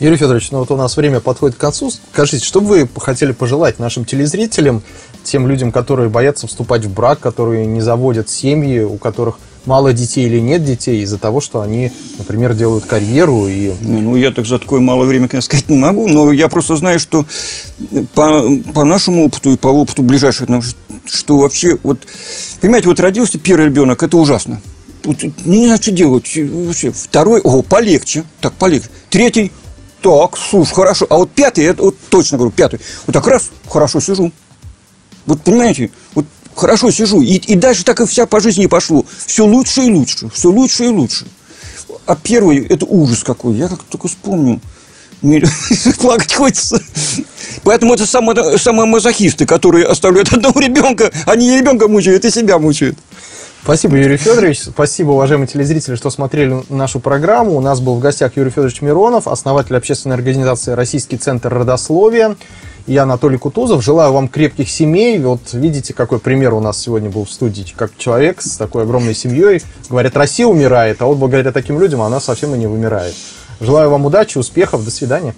Юрий 0.00 0.16
Федорович, 0.16 0.50
ну 0.50 0.58
вот 0.58 0.70
у 0.72 0.76
нас 0.76 0.96
время 0.96 1.20
подходит 1.20 1.56
к 1.56 1.60
концу. 1.60 1.92
Скажите, 2.12 2.44
что 2.44 2.60
бы 2.60 2.66
вы 2.92 3.00
хотели 3.00 3.30
пожелать 3.30 3.78
нашим 3.78 4.04
телезрителям, 4.04 4.82
тем 5.22 5.46
людям, 5.46 5.70
которые 5.70 6.08
боятся 6.08 6.48
вступать 6.48 6.84
в 6.84 6.92
брак, 6.92 7.20
которые 7.20 7.66
не 7.66 7.80
заводят 7.80 8.28
семьи, 8.28 8.80
у 8.80 8.96
которых 8.96 9.38
мало 9.66 9.92
детей 9.92 10.26
или 10.26 10.40
нет 10.40 10.64
детей 10.64 11.02
из-за 11.02 11.18
того, 11.18 11.40
что 11.40 11.60
они, 11.60 11.92
например, 12.18 12.54
делают 12.54 12.84
карьеру 12.84 13.46
и... 13.48 13.72
Ну, 13.80 14.16
я 14.16 14.30
так 14.30 14.46
за 14.46 14.58
такое 14.58 14.80
мало 14.80 15.04
времени, 15.04 15.28
конечно, 15.28 15.46
сказать 15.46 15.68
не 15.68 15.78
могу, 15.78 16.08
но 16.08 16.32
я 16.32 16.48
просто 16.48 16.76
знаю, 16.76 16.98
что 16.98 17.24
по, 18.14 18.48
по 18.74 18.84
нашему 18.84 19.26
опыту 19.26 19.52
и 19.52 19.56
по 19.56 19.68
опыту 19.68 20.02
ближайших 20.02 20.48
нам, 20.48 20.62
что 21.04 21.38
вообще, 21.38 21.78
вот, 21.82 22.00
понимаете, 22.60 22.88
вот 22.88 23.00
родился 23.00 23.38
первый 23.38 23.66
ребенок, 23.66 24.02
это 24.02 24.16
ужасно. 24.16 24.60
Вот, 25.04 25.22
не 25.44 25.66
знаю, 25.66 25.82
что 25.82 25.90
делать. 25.90 26.30
Вообще, 26.36 26.92
второй, 26.92 27.40
о, 27.40 27.62
полегче. 27.62 28.24
Так, 28.40 28.52
полегче. 28.54 28.88
Третий, 29.10 29.50
так, 30.00 30.36
слушай, 30.36 30.74
хорошо. 30.74 31.06
А 31.10 31.16
вот 31.16 31.30
пятый, 31.30 31.64
это 31.64 31.82
вот 31.82 31.96
точно 32.10 32.38
говорю, 32.38 32.52
пятый. 32.52 32.80
Вот 33.06 33.12
так 33.12 33.26
раз, 33.26 33.50
хорошо 33.68 34.00
сижу. 34.00 34.32
Вот 35.26 35.40
понимаете, 35.42 35.90
вот 36.14 36.26
хорошо 36.54 36.90
сижу. 36.90 37.22
И, 37.22 37.34
и 37.34 37.54
дальше 37.54 37.84
так 37.84 38.00
и 38.00 38.06
вся 38.06 38.26
по 38.26 38.40
жизни 38.40 38.66
пошло. 38.66 39.04
Все 39.26 39.44
лучше 39.44 39.82
и 39.82 39.90
лучше. 39.90 40.28
Все 40.32 40.50
лучше 40.50 40.84
и 40.84 40.88
лучше. 40.88 41.26
А 42.06 42.16
первый, 42.16 42.66
это 42.66 42.84
ужас 42.86 43.22
какой. 43.22 43.54
Я 43.54 43.68
как 43.68 43.82
только 43.84 44.08
вспомню. 44.08 44.60
Мне 45.22 45.42
плакать 46.00 46.34
хочется. 46.34 46.82
Поэтому 47.62 47.94
это 47.94 48.06
самые, 48.06 48.86
мазохисты, 48.86 49.46
которые 49.46 49.86
оставляют 49.86 50.32
одного 50.32 50.60
ребенка. 50.60 51.12
Они 51.26 51.46
не 51.48 51.58
ребенка 51.58 51.86
мучают, 51.88 52.24
и 52.24 52.30
себя 52.30 52.58
мучают. 52.58 52.98
Спасибо, 53.62 53.96
Юрий 53.96 54.16
Федорович. 54.16 54.62
Спасибо, 54.62 55.10
уважаемые 55.10 55.46
телезрители, 55.46 55.94
что 55.94 56.10
смотрели 56.10 56.64
нашу 56.68 56.98
программу. 56.98 57.56
У 57.56 57.60
нас 57.60 57.78
был 57.78 57.94
в 57.94 58.00
гостях 58.00 58.36
Юрий 58.36 58.50
Федорович 58.50 58.82
Миронов, 58.82 59.28
основатель 59.28 59.76
общественной 59.76 60.16
организации 60.16 60.72
«Российский 60.72 61.16
центр 61.16 61.54
родословия». 61.54 62.34
И 62.86 62.96
Анатолий 62.96 63.38
Кутузов. 63.38 63.82
Желаю 63.82 64.12
вам 64.12 64.28
крепких 64.28 64.68
семей. 64.68 65.18
Вот 65.18 65.52
видите, 65.52 65.94
какой 65.94 66.18
пример 66.18 66.54
у 66.54 66.60
нас 66.60 66.80
сегодня 66.80 67.10
был 67.10 67.24
в 67.24 67.30
студии. 67.30 67.64
Как 67.76 67.92
человек 67.96 68.42
с 68.42 68.56
такой 68.56 68.82
огромной 68.82 69.14
семьей. 69.14 69.62
Говорят, 69.88 70.16
Россия 70.16 70.46
умирает, 70.46 71.02
а 71.02 71.06
вот 71.06 71.18
благодаря 71.18 71.52
таким 71.52 71.80
людям 71.80 72.02
она 72.02 72.20
совсем 72.20 72.54
и 72.54 72.58
не 72.58 72.66
вымирает. 72.66 73.14
Желаю 73.60 73.90
вам 73.90 74.06
удачи, 74.06 74.38
успехов. 74.38 74.84
До 74.84 74.90
свидания. 74.90 75.34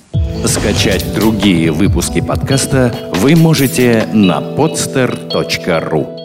Скачать 0.47 1.15
другие 1.15 1.73
выпуски 1.73 2.21
подкаста 2.21 2.95
вы 3.15 3.37
можете 3.37 4.09
на 4.13 4.41
podster.ru 4.41 6.24